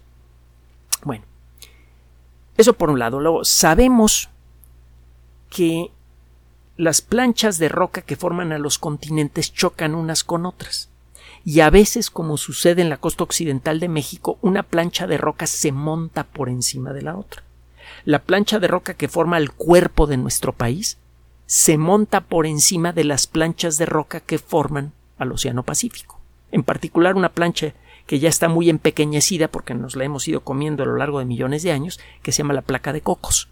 Bueno, 1.02 1.24
eso 2.58 2.74
por 2.74 2.90
un 2.90 3.00
lado. 3.00 3.22
Luego, 3.22 3.46
sabemos 3.46 4.30
que 5.50 5.92
las 6.76 7.02
planchas 7.02 7.58
de 7.58 7.70
roca 7.70 8.02
que 8.02 8.18
forman 8.18 8.52
a 8.52 8.60
los 8.60 8.78
continentes 8.78 9.54
chocan 9.54 9.96
unas 9.96 10.26
con 10.26 10.46
otras. 10.46 10.90
Y 11.46 11.62
a 11.62 11.70
veces, 11.70 12.10
como 12.10 12.36
sucede 12.36 12.82
en 12.82 12.90
la 12.90 12.98
costa 12.98 13.24
occidental 13.24 13.80
de 13.80 13.88
México, 13.88 14.38
una 14.42 14.62
plancha 14.62 15.08
de 15.08 15.18
roca 15.18 15.48
se 15.48 15.72
monta 15.72 16.26
por 16.26 16.50
encima 16.50 16.92
de 16.92 17.04
la 17.04 17.16
otra. 17.16 17.44
La 18.04 18.20
plancha 18.20 18.60
de 18.60 18.68
roca 18.68 18.94
que 18.94 19.08
forma 19.08 19.38
el 19.38 19.54
cuerpo 19.54 20.06
de 20.06 20.18
nuestro 20.18 20.52
país 20.52 20.98
se 21.46 21.78
monta 21.78 22.20
por 22.20 22.46
encima 22.46 22.92
de 22.92 23.06
las 23.06 23.26
planchas 23.26 23.78
de 23.78 23.86
roca 23.86 24.20
que 24.20 24.38
forman 24.38 24.92
al 25.18 25.32
Océano 25.32 25.64
Pacífico 25.64 26.18
en 26.52 26.64
particular 26.64 27.16
una 27.16 27.30
plancha 27.30 27.74
que 28.06 28.20
ya 28.20 28.30
está 28.30 28.48
muy 28.48 28.70
empequeñecida 28.70 29.50
porque 29.50 29.74
nos 29.74 29.96
la 29.96 30.06
hemos 30.06 30.28
ido 30.28 30.42
comiendo 30.42 30.84
a 30.84 30.86
lo 30.86 30.96
largo 30.96 31.20
de 31.20 31.26
millones 31.26 31.64
de 31.64 31.72
años, 31.72 32.00
que 32.22 32.32
se 32.32 32.40
llama 32.40 32.54
la 32.54 32.62
placa 32.62 32.94
de 32.94 33.02
cocos. 33.02 33.50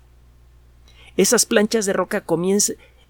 Esas 1.18 1.46
planchas 1.46 1.86
de 1.86 1.94
roca 1.94 2.24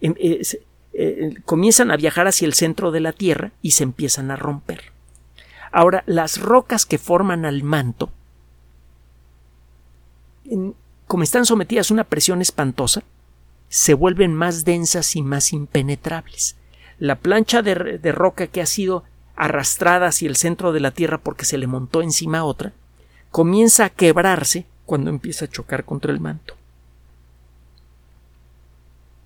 em, 0.01 0.15
eh, 0.19 1.35
comienzan 1.45 1.91
a 1.91 1.97
viajar 1.97 2.27
hacia 2.27 2.47
el 2.47 2.53
centro 2.53 2.91
de 2.91 2.99
la 2.99 3.11
Tierra 3.11 3.51
y 3.61 3.71
se 3.71 3.83
empiezan 3.83 4.31
a 4.31 4.35
romper. 4.35 4.91
Ahora, 5.71 6.03
las 6.07 6.39
rocas 6.39 6.85
que 6.85 6.97
forman 6.97 7.45
al 7.45 7.63
manto, 7.63 8.09
como 11.05 11.23
están 11.23 11.45
sometidas 11.45 11.91
a 11.91 11.93
una 11.93 12.05
presión 12.05 12.41
espantosa, 12.41 13.03
se 13.67 13.93
vuelven 13.93 14.33
más 14.33 14.63
densas 14.63 15.15
y 15.15 15.21
más 15.21 15.51
impenetrables. 15.53 16.55
La 16.99 17.15
plancha 17.15 17.61
de 17.61 18.11
roca 18.11 18.47
que 18.47 18.61
ha 18.61 18.65
sido 18.65 19.03
arrastrada 19.35 20.07
hacia 20.07 20.29
el 20.29 20.35
centro 20.35 20.71
de 20.71 20.79
la 20.79 20.91
Tierra 20.91 21.17
porque 21.17 21.45
se 21.45 21.57
le 21.57 21.67
montó 21.67 22.01
encima 22.01 22.43
otra, 22.43 22.73
comienza 23.31 23.85
a 23.85 23.89
quebrarse 23.89 24.65
cuando 24.85 25.09
empieza 25.09 25.45
a 25.45 25.49
chocar 25.49 25.83
contra 25.83 26.11
el 26.11 26.19
manto. 26.19 26.55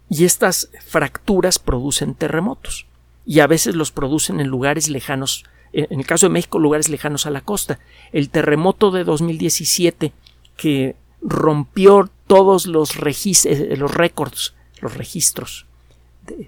Y 0.10 0.26
estas 0.26 0.70
fracturas 0.86 1.60
producen 1.60 2.16
terremotos, 2.16 2.88
y 3.26 3.42
a 3.42 3.48
veces 3.48 3.76
los 3.76 3.92
producen 3.92 4.40
en 4.40 4.48
lugares 4.48 4.90
lejanos, 4.90 5.46
en 5.72 6.00
el 6.00 6.08
caso 6.08 6.26
de 6.26 6.34
México, 6.34 6.58
lugares 6.58 6.90
lejanos 6.90 7.28
a 7.28 7.30
la 7.30 7.42
costa. 7.42 7.78
El 8.12 8.32
terremoto 8.32 8.90
de 8.90 9.04
2017 9.04 10.12
que 10.58 10.96
rompió 11.22 12.10
todos 12.26 12.66
los, 12.66 12.96
eh, 12.96 13.76
los 13.78 13.94
récords, 13.94 14.56
los 14.82 14.96
registros, 14.96 15.68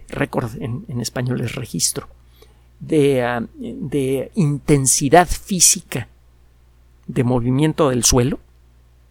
récord 0.10 0.52
en, 0.60 1.02
español 1.02 1.42
es 1.42 1.56
registro, 1.56 2.08
Ah, 2.90 3.44
de, 3.54 4.32
intensidad 4.34 5.28
física 5.28 6.08
de 7.06 7.24
movimiento 7.24 7.90
del 7.90 8.04
suelo, 8.04 8.40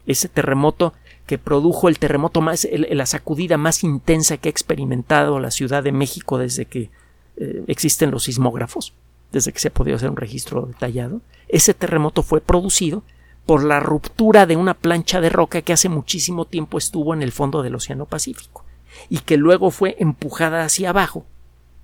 ese 0.07 0.29
terremoto 0.29 0.93
que 1.27 1.39
produjo 1.39 1.89
el 1.89 2.01
terremoto 2.01 2.41
más, 2.41 2.67
la 2.73 3.07
sacudida 3.07 3.57
más 3.59 3.85
intensa 3.85 4.39
que 4.39 4.49
ha 4.49 4.51
experimentado 4.51 5.39
la 5.39 5.53
Ciudad 5.53 5.85
de 5.85 5.93
México 5.93 6.39
desde 6.39 6.65
que 6.65 6.91
eh, 7.37 7.63
existen 7.69 8.11
los 8.11 8.25
sismógrafos, 8.25 8.93
desde 9.31 9.53
que 9.53 9.61
se 9.61 9.69
ha 9.69 9.75
podido 9.75 9.97
hacer 9.97 10.11
un 10.11 10.17
registro 10.17 10.63
detallado, 10.63 11.21
ese 11.49 11.73
terremoto 11.73 12.25
fue 12.25 12.41
producido 12.41 13.05
por 13.47 13.63
la 13.63 13.79
ruptura 13.79 14.47
de 14.47 14.57
una 14.57 14.75
plancha 14.75 15.21
de 15.21 15.29
roca 15.29 15.63
que 15.63 15.73
hace 15.73 15.89
muchísimo 15.89 16.45
tiempo 16.45 16.77
estuvo 16.77 17.15
en 17.15 17.23
el 17.23 17.31
fondo 17.31 17.63
del 17.63 17.77
Océano 17.77 18.07
Pacífico 18.07 18.60
y 19.09 19.19
que 19.19 19.37
luego 19.37 19.71
fue 19.71 19.97
empujada 19.99 20.65
hacia 20.65 20.91
abajo 20.91 21.25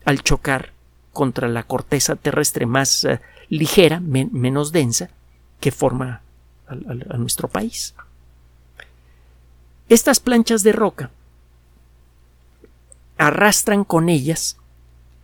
al 0.04 0.22
chocar 0.22 0.72
contra 1.12 1.48
la 1.48 1.62
corteza 1.62 2.16
terrestre 2.16 2.66
más 2.66 3.04
eh, 3.04 3.20
ligera, 3.48 4.00
menos 4.00 4.72
densa, 4.72 5.10
que 5.60 5.70
forma 5.70 6.22
a, 6.68 7.16
nuestro 7.16 7.48
país. 7.48 7.94
Estas 9.88 10.20
planchas 10.20 10.62
de 10.62 10.72
roca 10.72 11.10
arrastran 13.18 13.84
con 13.84 14.08
ellas 14.08 14.58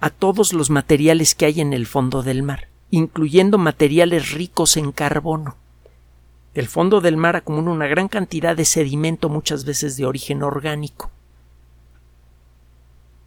a 0.01 0.09
todos 0.11 0.53
los 0.53 0.71
materiales 0.71 1.35
que 1.35 1.47
hay 1.47 1.61
en 1.61 1.73
el 1.73 1.87
fondo 1.87 2.23
del 2.23 2.43
mar, 2.43 2.69
incluyendo 2.91 3.59
materiales 3.59 4.33
ricos 4.33 4.77
en 4.77 4.93
carbono. 4.93 5.57
El 6.55 6.69
fondo 6.69 7.01
del 7.01 7.17
mar 7.17 7.37
acumula 7.37 7.71
una 7.71 7.87
gran 7.87 8.09
cantidad 8.09 8.57
de 8.57 8.65
sedimento 8.65 9.29
muchas 9.29 9.65
veces 9.65 9.97
de 9.97 10.07
origen 10.07 10.43
orgánico 10.43 11.11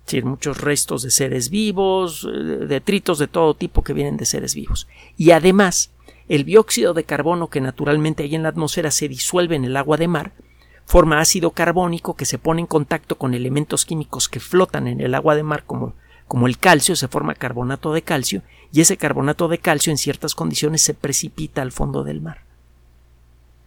decir, 0.05 0.25
muchos 0.25 0.61
restos 0.61 1.03
de 1.03 1.11
seres 1.11 1.49
vivos, 1.49 2.27
eh, 2.31 2.65
detritos 2.65 3.19
de 3.19 3.27
todo 3.27 3.55
tipo 3.55 3.83
que 3.83 3.93
vienen 3.93 4.17
de 4.17 4.25
seres 4.25 4.55
vivos. 4.55 4.87
Y 5.17 5.31
además, 5.31 5.91
el 6.29 6.45
dióxido 6.45 6.93
de 6.93 7.03
carbono 7.03 7.49
que 7.49 7.61
naturalmente 7.61 8.23
hay 8.23 8.35
en 8.35 8.43
la 8.43 8.49
atmósfera 8.49 8.91
se 8.91 9.07
disuelve 9.07 9.55
en 9.55 9.65
el 9.65 9.77
agua 9.77 9.97
de 9.97 10.07
mar 10.07 10.31
forma 10.85 11.19
ácido 11.19 11.51
carbónico 11.51 12.15
que 12.15 12.25
se 12.25 12.37
pone 12.37 12.61
en 12.61 12.67
contacto 12.67 13.17
con 13.17 13.33
elementos 13.33 13.85
químicos 13.85 14.29
que 14.29 14.39
flotan 14.39 14.87
en 14.87 15.01
el 15.01 15.15
agua 15.15 15.35
de 15.35 15.43
mar 15.43 15.63
como, 15.65 15.93
como 16.27 16.47
el 16.47 16.57
calcio, 16.57 16.95
se 16.95 17.07
forma 17.07 17.35
carbonato 17.35 17.91
de 17.91 18.03
calcio 18.03 18.43
y 18.71 18.81
ese 18.81 18.97
carbonato 18.97 19.47
de 19.47 19.57
calcio 19.57 19.91
en 19.91 19.97
ciertas 19.97 20.35
condiciones 20.35 20.81
se 20.81 20.93
precipita 20.93 21.61
al 21.61 21.71
fondo 21.71 22.03
del 22.03 22.21
mar. 22.21 22.44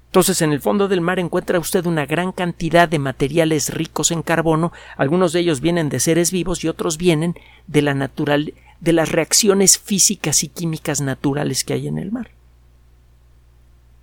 Entonces, 0.08 0.40
en 0.40 0.52
el 0.52 0.60
fondo 0.60 0.88
del 0.88 1.02
mar 1.02 1.18
encuentra 1.18 1.58
usted 1.58 1.84
una 1.84 2.06
gran 2.06 2.32
cantidad 2.32 2.88
de 2.88 2.98
materiales 2.98 3.72
ricos 3.74 4.10
en 4.10 4.22
carbono, 4.22 4.72
algunos 4.96 5.32
de 5.32 5.40
ellos 5.40 5.60
vienen 5.60 5.90
de 5.90 6.00
seres 6.00 6.30
vivos 6.32 6.64
y 6.64 6.68
otros 6.68 6.96
vienen 6.96 7.34
de 7.66 7.82
la 7.82 7.94
natural 7.94 8.54
de 8.80 8.92
las 8.92 9.10
reacciones 9.10 9.78
físicas 9.78 10.42
y 10.44 10.48
químicas 10.48 11.00
naturales 11.00 11.64
que 11.64 11.74
hay 11.74 11.88
en 11.88 11.98
el 11.98 12.12
mar. 12.12 12.30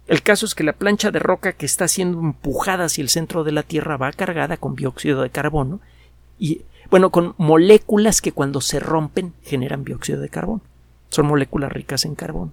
El 0.08 0.22
caso 0.22 0.46
es 0.46 0.54
que 0.54 0.64
la 0.64 0.74
plancha 0.74 1.10
de 1.10 1.20
roca 1.20 1.54
que 1.54 1.66
está 1.66 1.88
siendo 1.88 2.20
empujada 2.20 2.86
hacia 2.86 3.02
el 3.02 3.10
centro 3.10 3.44
de 3.44 3.52
la 3.52 3.64
Tierra 3.64 3.98
va 3.98 4.12
cargada 4.12 4.58
con 4.58 4.76
dióxido 4.76 5.24
de 5.24 5.32
carbono 5.32 5.80
y, 6.38 6.62
bueno, 6.92 7.10
con 7.10 7.34
moléculas 7.38 8.22
que 8.22 8.32
cuando 8.32 8.62
se 8.62 8.80
rompen 8.80 9.34
generan 9.44 9.84
dióxido 9.84 10.22
de 10.22 10.30
carbono. 10.30 10.62
Son 11.10 11.26
moléculas 11.26 11.72
ricas 11.72 12.06
en 12.06 12.14
carbono. 12.14 12.52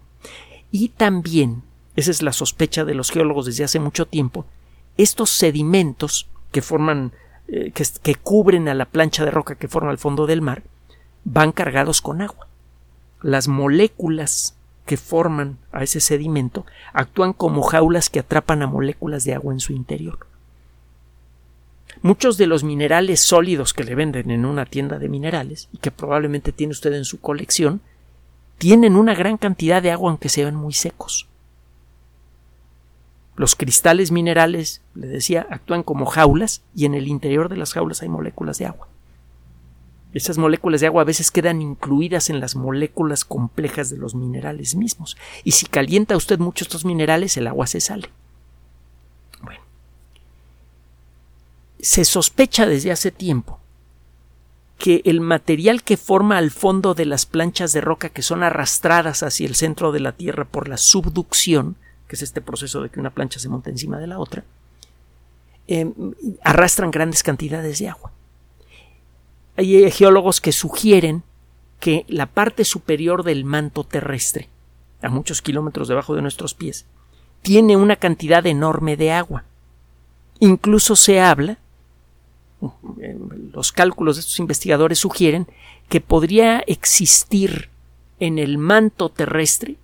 Y 0.70 0.90
también, 0.90 1.62
esa 1.96 2.11
es 2.11 2.22
la 2.22 2.33
sospecha 2.33 2.85
de 2.85 2.94
los 2.94 3.11
geólogos 3.11 3.46
desde 3.46 3.64
hace 3.64 3.78
mucho 3.78 4.07
tiempo, 4.07 4.46
estos 4.96 5.31
sedimentos 5.31 6.28
que 6.50 6.62
forman, 6.62 7.12
eh, 7.48 7.72
que, 7.74 7.85
que 8.02 8.14
cubren 8.14 8.68
a 8.68 8.74
la 8.74 8.87
plancha 8.87 9.24
de 9.24 9.31
roca 9.31 9.55
que 9.55 9.68
forma 9.68 9.90
el 9.90 9.98
fondo 9.98 10.26
del 10.26 10.42
mar, 10.42 10.62
van 11.24 11.52
cargados 11.52 12.00
con 12.00 12.22
agua. 12.22 12.48
Las 13.22 13.48
moléculas 13.48 14.57
que 14.87 14.96
forman 14.96 15.59
a 15.70 15.83
ese 15.83 16.00
sedimento 16.00 16.66
actúan 16.92 17.33
como 17.33 17.62
jaulas 17.62 18.11
que 18.11 18.20
atrapan 18.20 18.62
a 18.62 18.66
moléculas 18.66 19.24
de 19.24 19.35
agua 19.35 19.52
en 19.52 19.61
su 19.61 19.72
interior. 19.72 20.26
Muchos 22.00 22.37
de 22.37 22.46
los 22.46 22.64
minerales 22.64 23.20
sólidos 23.20 23.74
que 23.74 23.85
le 23.85 23.94
venden 23.94 24.31
en 24.31 24.44
una 24.44 24.66
tienda 24.66 24.98
de 24.98 25.09
minerales 25.09 25.68
y 25.72 25.78
que 25.78 25.92
probablemente 25.92 26.50
tiene 26.50 26.72
usted 26.72 26.92
en 26.94 27.05
su 27.05 27.20
colección 27.20 27.81
tienen 28.59 28.96
una 28.96 29.14
gran 29.14 29.37
cantidad 29.37 29.83
de 29.83 29.92
agua 29.92 30.11
aunque 30.11 30.28
sean 30.28 30.57
muy 30.57 30.72
secos. 30.72 31.28
Los 33.37 33.57
cristales 33.57 34.11
minerales, 34.11 34.83
le 34.95 35.07
decía, 35.07 35.47
actúan 35.51 35.83
como 35.83 36.07
jaulas 36.07 36.62
y 36.75 36.85
en 36.85 36.95
el 36.95 37.09
interior 37.09 37.49
de 37.49 37.57
las 37.57 37.73
jaulas 37.73 38.03
hay 38.03 38.09
moléculas 38.09 38.59
de 38.59 38.66
agua. 38.66 38.88
Esas 40.12 40.37
moléculas 40.37 40.83
de 40.83 40.88
agua 40.88 41.03
a 41.03 41.07
veces 41.07 41.31
quedan 41.31 41.62
incluidas 41.62 42.29
en 42.29 42.38
las 42.38 42.55
moléculas 42.55 43.25
complejas 43.25 43.88
de 43.88 43.97
los 43.97 44.14
minerales 44.14 44.75
mismos. 44.75 45.16
Y 45.42 45.53
si 45.53 45.64
calienta 45.64 46.16
usted 46.16 46.38
mucho 46.38 46.64
estos 46.64 46.85
minerales, 46.85 47.37
el 47.38 47.47
agua 47.47 47.66
se 47.66 47.81
sale. 47.81 48.11
Bueno. 49.40 49.62
Se 51.81 52.05
sospecha 52.05 52.66
desde 52.66 52.92
hace 52.92 53.11
tiempo 53.11 53.59
que 54.77 55.01
el 55.05 55.21
material 55.21 55.83
que 55.83 55.97
forma 55.97 56.37
al 56.37 56.51
fondo 56.51 56.95
de 56.95 57.07
las 57.07 57.25
planchas 57.25 57.73
de 57.73 57.81
roca 57.81 58.09
que 58.11 58.21
son 58.21 58.42
arrastradas 58.42 59.23
hacia 59.23 59.47
el 59.47 59.55
centro 59.55 59.92
de 59.92 60.01
la 60.01 60.12
Tierra 60.12 60.45
por 60.45 60.68
la 60.68 60.77
subducción, 60.77 61.77
que 62.12 62.16
es 62.16 62.22
este 62.22 62.42
proceso 62.42 62.83
de 62.83 62.90
que 62.90 63.01
una 63.01 63.09
plancha 63.09 63.38
se 63.38 63.48
monta 63.48 63.70
encima 63.70 63.96
de 63.98 64.07
la 64.07 64.18
otra, 64.18 64.44
eh, 65.66 65.90
arrastran 66.42 66.90
grandes 66.90 67.22
cantidades 67.22 67.79
de 67.79 67.88
agua 67.88 68.12
hay 69.57 69.90
geólogos 69.90 70.40
que 70.40 70.53
sugieren 70.53 71.22
que 71.81 72.05
la 72.09 72.27
parte 72.27 72.64
superior 72.64 73.22
del 73.22 73.44
manto 73.44 73.85
terrestre, 73.85 74.48
a 75.03 75.09
muchos 75.09 75.42
kilómetros 75.42 75.88
debajo 75.88 76.14
de 76.14 76.22
nuestros 76.22 76.55
pies, 76.55 76.87
tiene 77.42 77.77
una 77.77 77.96
cantidad 77.96 78.46
enorme 78.46 78.96
de 78.96 79.12
agua. 79.12 79.44
Incluso 80.38 80.96
se 80.96 81.20
habla, 81.20 81.59
los 83.53 83.72
cálculos 83.72 84.16
de 84.16 84.20
estos 84.20 84.38
investigadores 84.38 85.01
sugieren 85.01 85.48
que 85.88 86.01
podría 86.01 86.61
existir 86.61 87.68
en 88.20 88.38
el 88.38 88.59
manto 88.59 89.09
terrestre 89.09 89.77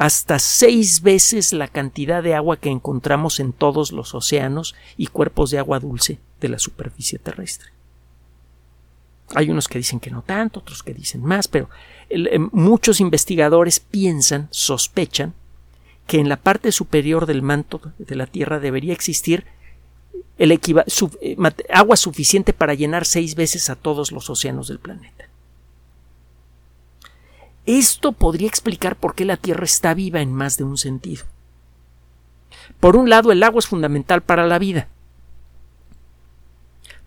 hasta 0.00 0.38
seis 0.38 1.02
veces 1.02 1.52
la 1.52 1.68
cantidad 1.68 2.22
de 2.22 2.34
agua 2.34 2.56
que 2.56 2.70
encontramos 2.70 3.38
en 3.38 3.52
todos 3.52 3.92
los 3.92 4.14
océanos 4.14 4.74
y 4.96 5.08
cuerpos 5.08 5.50
de 5.50 5.58
agua 5.58 5.78
dulce 5.78 6.18
de 6.40 6.48
la 6.48 6.58
superficie 6.58 7.18
terrestre. 7.18 7.68
Hay 9.34 9.50
unos 9.50 9.68
que 9.68 9.76
dicen 9.76 10.00
que 10.00 10.10
no 10.10 10.22
tanto, 10.22 10.60
otros 10.60 10.82
que 10.82 10.94
dicen 10.94 11.22
más, 11.22 11.48
pero 11.48 11.68
em, 12.08 12.48
muchos 12.50 12.98
investigadores 12.98 13.78
piensan, 13.78 14.48
sospechan, 14.50 15.34
que 16.06 16.18
en 16.18 16.30
la 16.30 16.38
parte 16.38 16.72
superior 16.72 17.26
del 17.26 17.42
manto 17.42 17.82
de 17.98 18.16
la 18.16 18.26
Tierra 18.26 18.58
debería 18.58 18.94
existir 18.94 19.44
eh, 20.38 20.58
agua 21.68 21.96
suficiente 21.98 22.54
para 22.54 22.72
llenar 22.72 23.04
seis 23.04 23.34
veces 23.34 23.68
a 23.68 23.76
todos 23.76 24.12
los 24.12 24.30
océanos 24.30 24.68
del 24.68 24.78
planeta. 24.78 25.19
Esto 27.66 28.12
podría 28.12 28.48
explicar 28.48 28.96
por 28.96 29.14
qué 29.14 29.24
la 29.24 29.36
Tierra 29.36 29.64
está 29.64 29.94
viva 29.94 30.20
en 30.20 30.32
más 30.32 30.56
de 30.56 30.64
un 30.64 30.78
sentido. 30.78 31.24
Por 32.78 32.96
un 32.96 33.10
lado, 33.10 33.32
el 33.32 33.42
agua 33.42 33.58
es 33.58 33.66
fundamental 33.66 34.22
para 34.22 34.46
la 34.46 34.58
vida. 34.58 34.88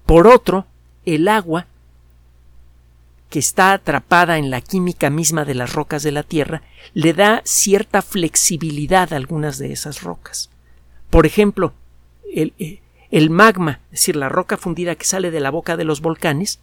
Por 0.06 0.28
otro, 0.28 0.68
el 1.06 1.28
agua 1.28 1.68
que 3.34 3.40
está 3.40 3.74
atrapada 3.74 4.38
en 4.38 4.52
la 4.52 4.62
química 4.62 5.10
misma 5.10 5.44
de 5.44 5.56
las 5.56 5.74
rocas 5.74 6.04
de 6.04 6.12
la 6.12 6.22
Tierra, 6.22 6.62
le 6.94 7.14
da 7.14 7.42
cierta 7.46 8.04
flexibilidad 8.04 9.12
a 9.12 9.16
algunas 9.16 9.58
de 9.58 9.74
esas 9.74 10.04
rocas. 10.04 10.52
Por 11.10 11.26
ejemplo, 11.26 11.74
el, 12.32 12.54
eh, 12.60 13.30
magma, 13.32 13.80
es 13.86 14.02
decir, 14.02 14.18
la 14.18 14.30
roca 14.30 14.56
fundida 14.56 14.94
que 14.94 15.06
sale 15.06 15.32
de 15.32 15.40
la 15.40 15.50
boca 15.50 15.78
de 15.78 15.84
los 15.84 16.00
volcanes, 16.00 16.60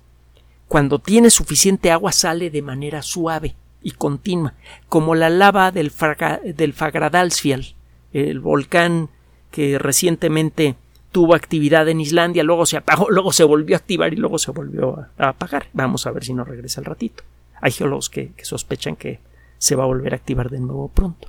cuando 0.68 1.00
tiene 1.00 1.30
suficiente 1.30 1.90
agua 1.90 2.12
sale 2.12 2.50
de 2.50 2.62
manera 2.62 3.02
suave 3.02 3.56
y 3.82 3.92
continua, 3.92 4.54
como 4.88 5.14
la 5.14 5.30
lava 5.30 5.70
del, 5.70 5.90
Fagradalsfjall, 5.90 7.74
el 8.12 8.40
volcán 8.40 9.08
que 9.50 9.78
recientemente 9.78 10.76
tuvo 11.12 11.34
actividad 11.34 11.88
en 11.88 12.00
Islandia, 12.00 12.42
luego 12.42 12.66
se 12.66 12.76
apagó, 12.76 13.06
luego 13.10 13.32
se 13.32 13.44
volvió 13.44 13.76
a 13.76 13.78
activar 13.78 14.12
y 14.12 14.16
luego 14.16 14.38
se 14.38 14.50
volvió 14.50 15.06
a, 15.18 15.28
apagar. 15.28 15.66
Vamos 15.72 16.06
a 16.06 16.12
ver 16.12 16.24
si 16.24 16.34
no 16.34 16.44
regresa 16.44 16.80
al 16.80 16.86
ratito. 16.86 17.22
Hay 17.60 17.72
geólogos 17.72 18.10
que, 18.10 18.32
sospechan 18.42 18.96
que 18.96 19.20
se 19.58 19.76
va 19.76 19.84
a 19.84 19.88
volver 19.88 20.12
a 20.14 20.16
activar 20.16 20.50
de 20.50 20.60
nuevo 20.60 20.88
pronto. 20.88 21.28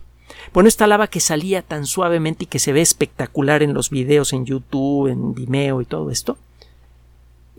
Bueno, 0.54 0.70
esta 0.70 0.88
lava 0.88 1.08
que 1.08 1.20
salía 1.20 1.62
tan 1.62 1.86
suavemente 1.86 2.46
y 2.46 2.48
que 2.48 2.60
se 2.60 2.72
ve 2.72 2.82
espectacular 2.82 3.64
en 3.64 3.74
los 3.74 3.90
videos 3.90 4.32
en 4.32 4.46
YouTube, 4.46 5.08
en 5.08 5.34
Vimeo 5.34 5.82
y 5.82 5.86
todo 5.86 6.10
esto, 6.10 6.38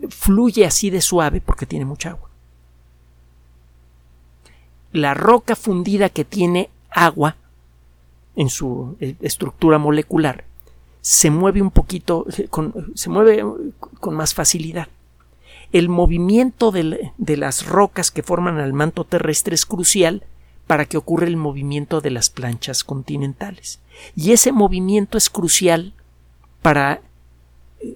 fluye 0.09 0.65
así 0.65 0.89
de 0.89 1.01
suave 1.01 1.39
porque 1.39 1.67
tiene 1.67 1.85
mucha 1.85 2.09
agua. 2.09 2.32
La 4.93 5.13
roca 5.13 5.55
fundida 5.55 6.07
que 6.09 6.23
tiene 6.23 6.69
agua 6.89 7.35
en 8.35 8.49
su 8.49 8.95
eh, 8.99 9.15
estructura 9.21 9.77
molecular 9.77 10.45
se 11.01 11.29
mueve 11.29 11.61
un 11.61 11.71
poquito, 11.71 12.25
se 12.95 13.09
mueve 13.09 13.43
con 13.99 14.15
más 14.15 14.33
facilidad. 14.33 14.87
El 15.73 15.89
movimiento 15.89 16.71
de, 16.71 17.11
las 17.17 17.65
rocas 17.65 18.09
que 18.09 18.23
forman 18.23 18.59
el 18.59 18.71
manto 18.71 19.03
terrestre 19.03 19.55
es 19.55 19.65
crucial 19.65 20.23
para 20.65 20.85
que 20.85 20.95
ocurra 20.95 21.27
el 21.27 21.35
movimiento 21.35 21.99
de 21.99 22.11
las 22.11 22.29
planchas 22.29 22.85
continentales. 22.85 23.79
Y 24.15 24.31
ese 24.31 24.53
movimiento 24.53 25.17
es 25.17 25.29
crucial 25.29 25.93
para 26.61 27.01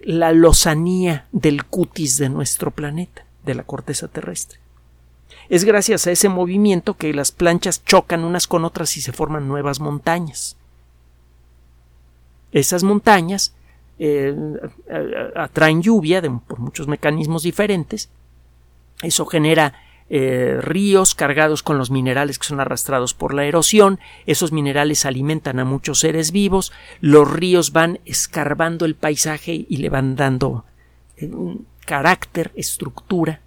la 0.03 0.33
lozanía 0.33 1.27
del 1.31 1.63
cutis 1.63 2.17
de 2.17 2.27
nuestro 2.27 2.71
planeta, 2.71 3.25
de 3.45 3.55
la 3.55 3.63
corteza 3.63 4.09
terrestre. 4.09 4.59
Es 5.49 5.63
gracias 5.63 6.07
a 6.07 6.11
ese 6.11 6.29
movimiento 6.29 6.95
que 6.95 7.13
las 7.13 7.31
planchas 7.31 7.83
chocan 7.85 8.23
unas 8.23 8.47
con 8.47 8.65
otras 8.65 8.97
y 8.97 9.01
se 9.01 9.13
forman 9.13 9.47
nuevas 9.47 9.79
montañas. 9.79 10.57
Esas 12.51 12.83
montañas 12.83 13.53
eh, 13.99 14.35
atraen 15.35 15.81
lluvia 15.81 16.21
por 16.21 16.59
muchos 16.59 16.87
mecanismos 16.87 17.43
diferentes. 17.43 18.09
Eso 19.01 19.25
genera 19.25 19.73
eh, 20.09 20.59
ríos 20.61 21.15
cargados 21.15 21.63
con 21.63 21.77
los 21.77 21.91
minerales 21.91 22.39
que 22.39 22.47
son 22.47 22.59
arrastrados 22.59 23.13
por 23.13 23.33
la 23.33 23.45
erosión. 23.45 23.99
Esos 24.25 24.51
minerales 24.51 25.05
alimentan 25.05 25.59
a 25.59 25.65
muchos 25.65 25.99
seres 25.99 26.31
vivos. 26.31 26.71
Los 27.01 27.29
ríos 27.31 27.71
van 27.71 27.99
escarbando 28.05 28.85
el 28.85 28.95
paisaje 28.95 29.65
y 29.67 29.77
le 29.77 29.89
van 29.89 30.15
dando 30.15 30.65
eh, 31.17 31.29
carácter, 31.85 32.51
estructura. 32.55 33.41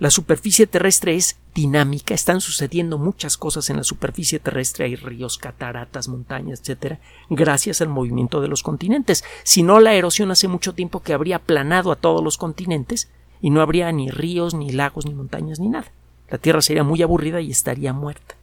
La 0.00 0.10
superficie 0.10 0.66
terrestre 0.66 1.14
es 1.14 1.36
dinámica, 1.54 2.14
están 2.14 2.40
sucediendo 2.40 2.96
muchas 2.96 3.36
cosas 3.36 3.68
en 3.68 3.76
la 3.76 3.84
superficie 3.84 4.38
terrestre, 4.38 4.86
hay 4.86 4.96
ríos, 4.96 5.36
cataratas, 5.36 6.08
montañas, 6.08 6.60
etcétera, 6.60 7.00
gracias 7.28 7.82
al 7.82 7.90
movimiento 7.90 8.40
de 8.40 8.48
los 8.48 8.62
continentes. 8.62 9.24
Si 9.42 9.62
no, 9.62 9.78
la 9.78 9.92
erosión 9.92 10.30
hace 10.30 10.48
mucho 10.48 10.72
tiempo 10.72 11.02
que 11.02 11.12
habría 11.12 11.36
aplanado 11.36 11.92
a 11.92 11.96
todos 11.96 12.24
los 12.24 12.38
continentes 12.38 13.10
y 13.42 13.50
no 13.50 13.60
habría 13.60 13.92
ni 13.92 14.10
ríos, 14.10 14.54
ni 14.54 14.70
lagos, 14.70 15.04
ni 15.04 15.12
montañas, 15.12 15.60
ni 15.60 15.68
nada. 15.68 15.92
La 16.30 16.38
Tierra 16.38 16.62
sería 16.62 16.82
muy 16.82 17.02
aburrida 17.02 17.42
y 17.42 17.50
estaría 17.50 17.92
muerta. 17.92 18.36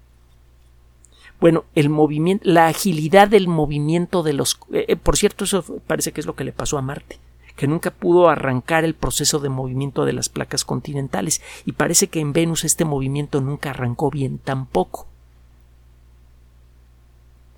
Bueno, 1.39 1.65
el 1.73 1.89
movimiento, 1.89 2.47
la 2.47 2.67
agilidad 2.67 3.29
del 3.29 3.47
movimiento 3.47 4.21
de 4.21 4.33
los. 4.33 4.59
Eh, 4.73 4.85
eh, 4.89 4.95
por 4.95 5.17
cierto, 5.17 5.45
eso 5.45 5.63
parece 5.87 6.11
que 6.11 6.21
es 6.21 6.27
lo 6.27 6.35
que 6.35 6.43
le 6.43 6.51
pasó 6.51 6.77
a 6.77 6.83
Marte, 6.83 7.17
que 7.57 7.67
nunca 7.67 7.91
pudo 7.91 8.29
arrancar 8.29 8.85
el 8.85 8.93
proceso 8.93 9.39
de 9.39 9.49
movimiento 9.49 10.05
de 10.05 10.13
las 10.13 10.29
placas 10.29 10.63
continentales, 10.63 11.41
y 11.65 11.73
parece 11.73 12.07
que 12.07 12.21
en 12.21 12.31
Venus 12.31 12.63
este 12.63 12.85
movimiento 12.85 13.41
nunca 13.41 13.71
arrancó 13.71 14.09
bien 14.11 14.37
tampoco. 14.37 15.07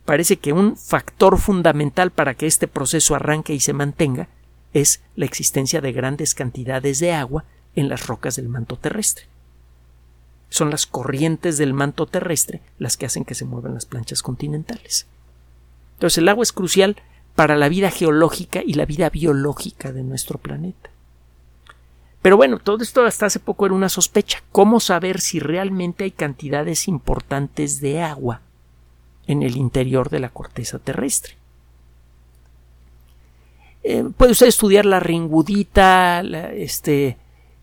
Parece 0.06 0.38
que 0.38 0.54
un 0.54 0.76
factor 0.76 1.38
fundamental 1.38 2.10
para 2.10 2.34
que 2.34 2.48
este 2.48 2.68
proceso 2.68 3.14
arranque 3.14 3.54
y 3.54 3.60
se 3.60 3.74
mantenga 3.74 4.30
es 4.74 5.02
la 5.16 5.26
existencia 5.26 5.82
de 5.82 5.92
grandes 5.92 6.34
cantidades 6.34 7.00
de 7.00 7.14
agua 7.14 7.44
en 7.76 7.90
las 7.90 8.08
rocas 8.08 8.38
del 8.38 8.50
manto 8.50 8.78
terrestre. 8.78 9.26
Son 10.50 10.72
las 10.72 10.88
corrientes 10.88 11.58
del 11.58 11.74
manto 11.74 12.08
terrestre 12.08 12.62
las 12.80 12.98
que 12.98 13.06
hacen 13.06 13.26
que 13.26 13.36
se 13.36 13.46
muevan 13.46 13.74
las 13.74 13.86
planchas 13.86 14.24
continentales. 14.24 15.06
Entonces 15.96 16.20
el 16.20 16.30
agua 16.30 16.44
es 16.44 16.54
crucial 16.54 16.96
para 17.40 17.56
la 17.56 17.70
vida 17.70 17.90
geológica 17.90 18.62
y 18.66 18.74
la 18.74 18.86
vida 18.86 19.10
biológica 19.10 19.94
de 19.94 20.04
nuestro 20.04 20.40
planeta. 20.40 20.90
Pero 22.22 22.36
bueno, 22.36 22.60
todo 22.60 22.84
esto 22.84 23.06
hasta 23.06 23.28
hace 23.28 23.40
poco 23.40 23.66
era 23.66 23.74
una 23.74 23.88
sospecha. 23.88 24.44
¿Cómo 24.52 24.82
saber 24.82 25.22
si 25.22 25.40
realmente 25.40 26.04
hay 26.04 26.12
cantidades 26.12 26.90
importantes 26.90 27.80
de 27.80 28.02
agua 28.02 28.42
en 29.26 29.42
el 29.42 29.56
interior 29.56 30.10
de 30.10 30.20
la 30.20 30.28
corteza 30.28 30.80
terrestre? 30.80 31.38
Eh, 33.84 34.04
puede 34.18 34.34
usted 34.34 34.48
estudiar 34.48 34.86
la 34.86 35.00
ringudita, 35.00 36.20
este, 36.54 37.16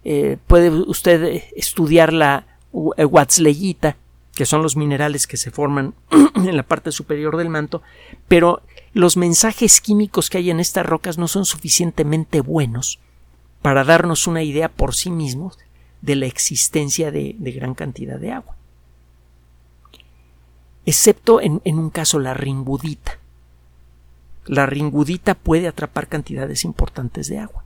eh, 0.04 0.38
puede 0.46 0.70
usted 0.70 1.42
estudiar 1.54 2.14
la 2.14 2.46
Watzleyita, 2.72 3.90
eh, 3.90 3.96
que 4.36 4.46
son 4.46 4.62
los 4.62 4.76
minerales 4.76 5.26
que 5.26 5.38
se 5.38 5.50
forman 5.50 5.94
en 6.36 6.56
la 6.56 6.62
parte 6.62 6.92
superior 6.92 7.38
del 7.38 7.48
manto, 7.48 7.82
pero 8.28 8.62
los 8.92 9.16
mensajes 9.16 9.80
químicos 9.80 10.28
que 10.28 10.38
hay 10.38 10.50
en 10.50 10.60
estas 10.60 10.84
rocas 10.84 11.16
no 11.16 11.26
son 11.26 11.46
suficientemente 11.46 12.42
buenos 12.42 13.00
para 13.62 13.82
darnos 13.82 14.26
una 14.26 14.42
idea 14.42 14.68
por 14.68 14.94
sí 14.94 15.10
mismos 15.10 15.58
de 16.02 16.16
la 16.16 16.26
existencia 16.26 17.10
de, 17.10 17.34
gran 17.38 17.74
cantidad 17.74 18.20
de 18.20 18.32
agua. 18.32 18.56
Excepto 20.84 21.40
en, 21.40 21.62
un 21.64 21.90
caso 21.90 22.20
la 22.20 22.34
ringudita. 22.34 23.18
La 24.44 24.66
ringudita 24.66 25.34
puede 25.34 25.66
atrapar 25.66 26.08
cantidades 26.08 26.62
importantes 26.64 27.28
de 27.28 27.38
agua. 27.38 27.64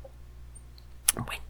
Bueno. 1.14 1.42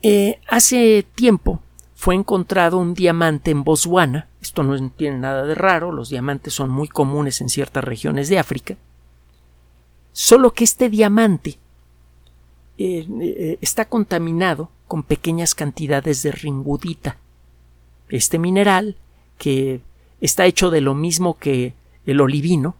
Eh, 0.00 0.40
hace 0.48 1.06
tiempo 1.14 1.62
fue 2.02 2.16
encontrado 2.16 2.78
un 2.78 2.94
diamante 2.94 3.52
en 3.52 3.62
Botswana. 3.62 4.26
Esto 4.40 4.64
no 4.64 4.90
tiene 4.90 5.18
nada 5.18 5.44
de 5.44 5.54
raro, 5.54 5.92
los 5.92 6.08
diamantes 6.08 6.52
son 6.52 6.68
muy 6.68 6.88
comunes 6.88 7.40
en 7.40 7.48
ciertas 7.48 7.84
regiones 7.84 8.28
de 8.28 8.40
África. 8.40 8.76
Solo 10.10 10.52
que 10.52 10.64
este 10.64 10.90
diamante 10.90 11.60
eh, 12.76 13.06
eh, 13.08 13.58
está 13.60 13.84
contaminado 13.84 14.68
con 14.88 15.04
pequeñas 15.04 15.54
cantidades 15.54 16.24
de 16.24 16.32
ringudita. 16.32 17.18
Este 18.08 18.36
mineral, 18.36 18.96
que 19.38 19.80
está 20.20 20.44
hecho 20.46 20.70
de 20.70 20.80
lo 20.80 20.96
mismo 20.96 21.38
que 21.38 21.74
el 22.04 22.20
olivino, 22.20 22.74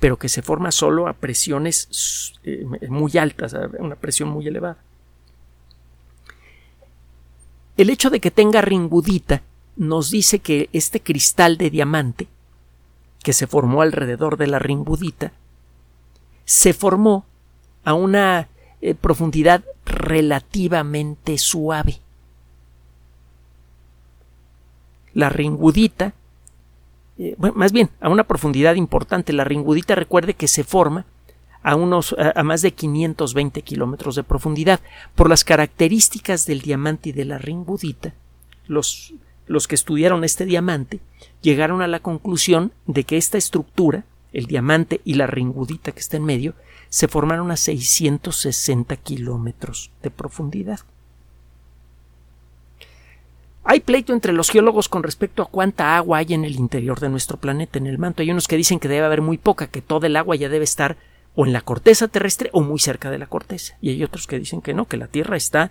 pero 0.00 0.18
que 0.18 0.28
se 0.28 0.42
forma 0.42 0.70
solo 0.70 1.08
a 1.08 1.14
presiones 1.14 2.34
muy 2.90 3.16
altas, 3.16 3.56
una 3.78 3.96
presión 3.96 4.28
muy 4.28 4.46
elevada. 4.46 4.76
El 7.76 7.90
hecho 7.90 8.10
de 8.10 8.20
que 8.20 8.30
tenga 8.30 8.62
ringudita 8.62 9.42
nos 9.76 10.10
dice 10.10 10.38
que 10.38 10.70
este 10.72 11.00
cristal 11.00 11.58
de 11.58 11.70
diamante, 11.70 12.28
que 13.22 13.32
se 13.32 13.46
formó 13.46 13.82
alrededor 13.82 14.38
de 14.38 14.46
la 14.46 14.58
ringudita, 14.58 15.32
se 16.44 16.72
formó 16.72 17.26
a 17.84 17.92
una 17.92 18.48
eh, 18.80 18.94
profundidad 18.94 19.62
relativamente 19.84 21.36
suave. 21.36 22.00
La 25.12 25.28
ringudita, 25.28 26.14
eh, 27.18 27.36
más 27.54 27.72
bien, 27.72 27.90
a 28.00 28.08
una 28.08 28.24
profundidad 28.24 28.74
importante. 28.74 29.32
La 29.32 29.44
ringudita 29.44 29.94
recuerde 29.94 30.34
que 30.34 30.48
se 30.48 30.64
forma 30.64 31.04
a, 31.66 31.74
unos, 31.74 32.14
a, 32.16 32.44
más 32.44 32.62
de 32.62 32.70
520 32.70 33.60
kilómetros 33.62 34.14
de 34.14 34.22
profundidad. 34.22 34.78
Por 35.16 35.28
las 35.28 35.42
características 35.42 36.46
del 36.46 36.60
diamante 36.60 37.08
y 37.08 37.12
de 37.12 37.24
la 37.24 37.38
ringudita, 37.38 38.14
los, 38.68 39.14
los 39.48 39.66
que 39.66 39.74
estudiaron 39.74 40.22
este 40.22 40.46
diamante 40.46 41.00
llegaron 41.42 41.82
a 41.82 41.88
la 41.88 41.98
conclusión 41.98 42.70
de 42.86 43.02
que 43.02 43.16
esta 43.16 43.36
estructura, 43.36 44.04
el 44.32 44.46
diamante 44.46 45.00
y 45.04 45.14
la 45.14 45.26
ringudita 45.26 45.90
que 45.90 45.98
está 45.98 46.16
en 46.16 46.24
medio, 46.24 46.54
se 46.88 47.08
formaron 47.08 47.50
a 47.50 47.56
660 47.56 48.94
kilómetros 48.98 49.90
de 50.04 50.12
profundidad. 50.12 50.78
Hay 53.64 53.80
pleito 53.80 54.12
entre 54.12 54.32
los 54.32 54.50
geólogos 54.50 54.88
con 54.88 55.02
respecto 55.02 55.42
a 55.42 55.46
cuánta 55.46 55.96
agua 55.96 56.18
hay 56.18 56.32
en 56.32 56.44
el 56.44 56.54
interior 56.54 57.00
de 57.00 57.08
nuestro 57.08 57.38
planeta, 57.38 57.80
en 57.80 57.88
el 57.88 57.98
manto. 57.98 58.22
Hay 58.22 58.30
unos 58.30 58.46
que 58.46 58.56
dicen 58.56 58.78
que 58.78 58.86
debe 58.86 59.04
haber 59.04 59.20
muy 59.20 59.36
poca, 59.36 59.66
que 59.66 59.82
todo 59.82 60.06
el 60.06 60.14
agua 60.14 60.36
ya 60.36 60.48
debe 60.48 60.62
estar 60.62 60.96
o 61.36 61.44
en 61.46 61.52
la 61.52 61.60
corteza 61.60 62.08
terrestre 62.08 62.48
o 62.52 62.62
muy 62.62 62.80
cerca 62.80 63.10
de 63.10 63.18
la 63.18 63.26
corteza. 63.26 63.76
Y 63.82 63.90
hay 63.90 64.02
otros 64.02 64.26
que 64.26 64.38
dicen 64.38 64.62
que 64.62 64.74
no, 64.74 64.86
que 64.86 64.96
la 64.96 65.06
Tierra 65.06 65.36
está 65.36 65.70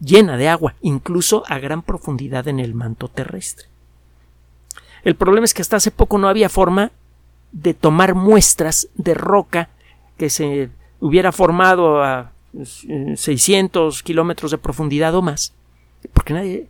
llena 0.00 0.36
de 0.36 0.48
agua, 0.48 0.76
incluso 0.80 1.42
a 1.48 1.58
gran 1.58 1.82
profundidad 1.82 2.48
en 2.48 2.60
el 2.60 2.72
manto 2.72 3.08
terrestre. 3.08 3.66
El 5.02 5.16
problema 5.16 5.44
es 5.44 5.54
que 5.54 5.62
hasta 5.62 5.76
hace 5.76 5.90
poco 5.90 6.18
no 6.18 6.28
había 6.28 6.48
forma 6.48 6.92
de 7.50 7.74
tomar 7.74 8.14
muestras 8.14 8.88
de 8.94 9.14
roca 9.14 9.68
que 10.16 10.30
se 10.30 10.70
hubiera 11.00 11.32
formado 11.32 12.02
a 12.02 12.30
600 13.16 14.02
kilómetros 14.04 14.52
de 14.52 14.58
profundidad 14.58 15.14
o 15.16 15.22
más, 15.22 15.52
porque 16.12 16.32
nadie, 16.32 16.68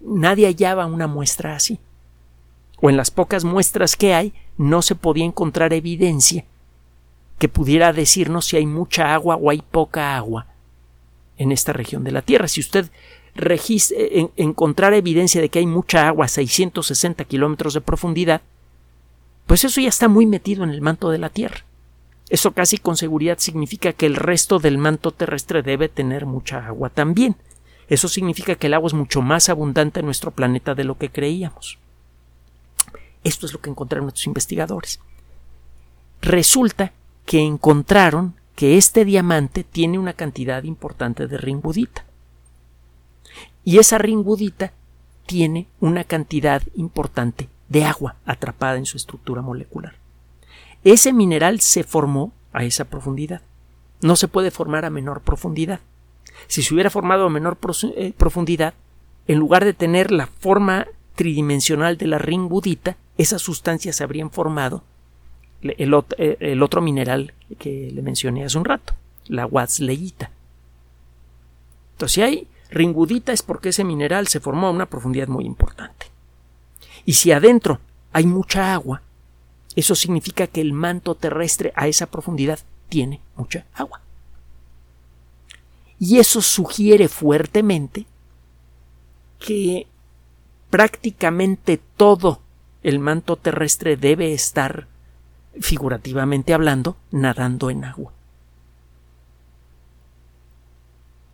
nadie 0.00 0.46
hallaba 0.46 0.86
una 0.86 1.06
muestra 1.06 1.54
así. 1.54 1.78
O 2.80 2.90
en 2.90 2.96
las 2.96 3.12
pocas 3.12 3.44
muestras 3.44 3.94
que 3.94 4.14
hay, 4.14 4.34
no 4.58 4.82
se 4.82 4.96
podía 4.96 5.24
encontrar 5.24 5.72
evidencia 5.72 6.44
que 7.38 7.48
pudiera 7.48 7.92
decirnos 7.92 8.46
si 8.46 8.56
hay 8.56 8.66
mucha 8.66 9.14
agua 9.14 9.36
o 9.36 9.50
hay 9.50 9.62
poca 9.62 10.16
agua 10.16 10.46
en 11.36 11.52
esta 11.52 11.72
región 11.72 12.04
de 12.04 12.12
la 12.12 12.22
Tierra. 12.22 12.48
Si 12.48 12.60
usted 12.60 12.90
en, 13.36 14.30
encontrar 14.36 14.94
evidencia 14.94 15.40
de 15.40 15.48
que 15.48 15.58
hay 15.58 15.66
mucha 15.66 16.08
agua 16.08 16.24
a 16.24 16.28
660 16.28 17.24
kilómetros 17.24 17.74
de 17.74 17.80
profundidad, 17.80 18.40
pues 19.46 19.64
eso 19.64 19.80
ya 19.80 19.88
está 19.88 20.08
muy 20.08 20.26
metido 20.26 20.64
en 20.64 20.70
el 20.70 20.80
manto 20.80 21.10
de 21.10 21.18
la 21.18 21.30
Tierra. 21.30 21.64
Eso 22.28 22.52
casi 22.52 22.78
con 22.78 22.96
seguridad 22.96 23.38
significa 23.38 23.92
que 23.92 24.06
el 24.06 24.16
resto 24.16 24.58
del 24.58 24.78
manto 24.78 25.12
terrestre 25.12 25.62
debe 25.62 25.88
tener 25.88 26.26
mucha 26.26 26.66
agua 26.66 26.90
también. 26.90 27.36
Eso 27.88 28.08
significa 28.08 28.56
que 28.56 28.66
el 28.66 28.74
agua 28.74 28.88
es 28.88 28.94
mucho 28.94 29.22
más 29.22 29.48
abundante 29.48 30.00
en 30.00 30.06
nuestro 30.06 30.32
planeta 30.32 30.74
de 30.74 30.82
lo 30.82 30.98
que 30.98 31.10
creíamos. 31.10 31.78
Esto 33.22 33.46
es 33.46 33.52
lo 33.52 33.60
que 33.60 33.70
encontraron 33.70 34.06
nuestros 34.06 34.26
investigadores. 34.26 34.98
Resulta 36.20 36.92
que 37.26 37.40
encontraron 37.40 38.34
que 38.54 38.78
este 38.78 39.04
diamante 39.04 39.64
tiene 39.64 39.98
una 39.98 40.14
cantidad 40.14 40.62
importante 40.62 41.26
de 41.26 41.36
ringudita. 41.36 42.06
Y 43.64 43.78
esa 43.78 43.98
ringudita 43.98 44.72
tiene 45.26 45.66
una 45.80 46.04
cantidad 46.04 46.62
importante 46.74 47.48
de 47.68 47.84
agua 47.84 48.16
atrapada 48.24 48.78
en 48.78 48.86
su 48.86 48.96
estructura 48.96 49.42
molecular. 49.42 49.96
Ese 50.84 51.12
mineral 51.12 51.60
se 51.60 51.82
formó 51.82 52.32
a 52.52 52.64
esa 52.64 52.84
profundidad. 52.84 53.42
No 54.00 54.14
se 54.14 54.28
puede 54.28 54.50
formar 54.50 54.84
a 54.84 54.90
menor 54.90 55.20
profundidad. 55.20 55.80
Si 56.46 56.62
se 56.62 56.72
hubiera 56.72 56.90
formado 56.90 57.26
a 57.26 57.30
menor 57.30 57.58
eh, 57.96 58.12
profundidad, 58.16 58.74
en 59.26 59.38
lugar 59.38 59.64
de 59.64 59.74
tener 59.74 60.12
la 60.12 60.28
forma 60.28 60.86
tridimensional 61.16 61.98
de 61.98 62.06
la 62.06 62.18
ringudita, 62.18 62.96
esas 63.18 63.42
sustancias 63.42 63.96
se 63.96 64.04
habrían 64.04 64.30
formado 64.30 64.84
eh, 65.62 66.36
el, 66.40 66.62
otro 66.62 66.80
mineral 66.80 67.32
que 67.58 67.90
le 67.92 68.02
mencioné 68.02 68.44
hace 68.44 68.58
un 68.58 68.64
rato, 68.64 68.94
la 69.26 69.46
Watzleyita. 69.46 70.30
Entonces, 71.92 72.14
si 72.14 72.22
hay 72.22 72.46
ringudita 72.70 73.32
es 73.32 73.42
porque 73.42 73.70
ese 73.70 73.84
mineral 73.84 74.28
se 74.28 74.40
formó 74.40 74.66
a 74.66 74.70
una 74.72 74.86
profundidad 74.86 75.28
muy 75.28 75.44
importante. 75.44 76.06
Y 77.04 77.14
si 77.14 77.32
adentro 77.32 77.80
hay 78.12 78.26
mucha 78.26 78.74
agua, 78.74 79.02
eso 79.76 79.94
significa 79.94 80.46
que 80.46 80.60
el 80.60 80.72
manto 80.72 81.14
terrestre 81.14 81.72
a 81.76 81.86
esa 81.86 82.06
profundidad 82.06 82.58
tiene 82.88 83.20
mucha 83.36 83.64
agua. 83.74 84.00
Y 85.98 86.18
eso 86.18 86.42
sugiere 86.42 87.08
fuertemente 87.08 88.06
que 89.38 89.86
prácticamente 90.70 91.80
todo 91.96 92.40
el 92.82 92.98
manto 92.98 93.36
terrestre 93.36 93.96
debe 93.96 94.32
estar 94.32 94.86
figurativamente 95.60 96.54
hablando, 96.54 96.96
nadando 97.10 97.70
en 97.70 97.84
agua. 97.84 98.12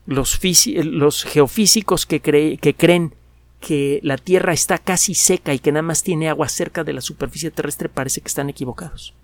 Los, 0.07 0.41
los 0.85 1.25
geofísicos 1.25 2.07
que, 2.07 2.21
que 2.21 2.75
creen 2.75 3.15
que 3.61 4.01
la 4.03 4.19
Tierra 4.19 4.53
está 4.53 4.79
casi 4.79 5.15
seca 5.15 5.55
y 5.55 5.61
que 5.61 5.73
nada 5.73 5.83
más 5.83 6.03
tiene 6.03 6.29
agua 6.29 6.49
cerca 6.49 6.85
de 6.85 6.93
la 6.93 7.01
superficie 7.01 7.51
terrestre, 7.51 7.89
parece 7.89 8.21
que 8.21 8.29
están 8.29 8.51
equivocados. 8.51 9.15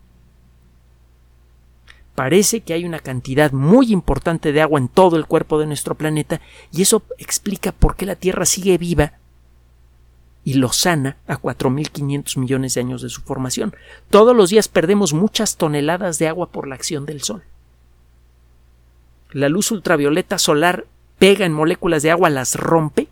Parece 2.15 2.63
que 2.63 2.73
hay 2.73 2.85
una 2.85 3.01
cantidad 3.01 3.53
muy 3.53 3.93
importante 3.93 4.53
de 4.53 4.63
agua 4.63 4.81
en 4.81 4.89
todo 4.89 5.17
el 5.17 5.27
cuerpo 5.27 5.59
de 5.59 5.67
nuestro 5.67 5.95
planeta 5.95 6.41
y 6.73 6.83
eso 6.83 7.03
explica 7.19 7.73
por 7.73 7.97
qué 7.97 8.07
la 8.07 8.17
Tierra 8.17 8.45
sigue 8.45 8.79
viva 8.79 9.18
y 10.49 10.55
lo 10.55 10.73
sana 10.73 11.19
a 11.27 11.39
4.500 11.39 12.39
millones 12.39 12.73
de 12.73 12.81
años 12.81 13.03
de 13.03 13.11
su 13.11 13.21
formación. 13.21 13.77
Todos 14.09 14.35
los 14.35 14.49
días 14.49 14.67
perdemos 14.67 15.13
muchas 15.13 15.59
toneladas 15.59 16.19
de 16.19 16.27
agua 16.27 16.51
por 16.51 16.67
la 16.67 16.75
acción 16.75 17.05
del 17.05 17.21
Sol. 17.21 17.43
La 19.31 19.51
luz 19.51 19.71
ultravioleta 19.73 20.39
solar 20.39 20.87
pega 21.19 21.45
en 21.45 21.53
moléculas 21.53 22.03
de 22.03 22.11
agua, 22.11 22.31
las 22.31 22.55
rompe, 22.55 23.09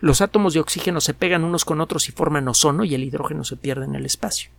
los 0.00 0.20
átomos 0.20 0.52
de 0.52 0.60
oxígeno 0.60 1.00
se 1.00 1.14
pegan 1.14 1.44
unos 1.44 1.64
con 1.64 1.80
otros 1.80 2.10
y 2.10 2.12
forman 2.12 2.46
ozono 2.46 2.84
y 2.84 2.94
el 2.94 3.04
hidrógeno 3.04 3.42
se 3.42 3.56
pierde 3.56 3.86
en 3.86 3.94
el 3.94 4.04
espacio. 4.04 4.50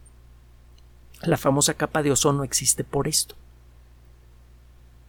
La 1.22 1.38
famosa 1.38 1.76
capa 1.76 2.02
de 2.02 2.14
ozono 2.14 2.44
existe 2.44 2.84
por 2.84 3.08
esto. 3.08 3.36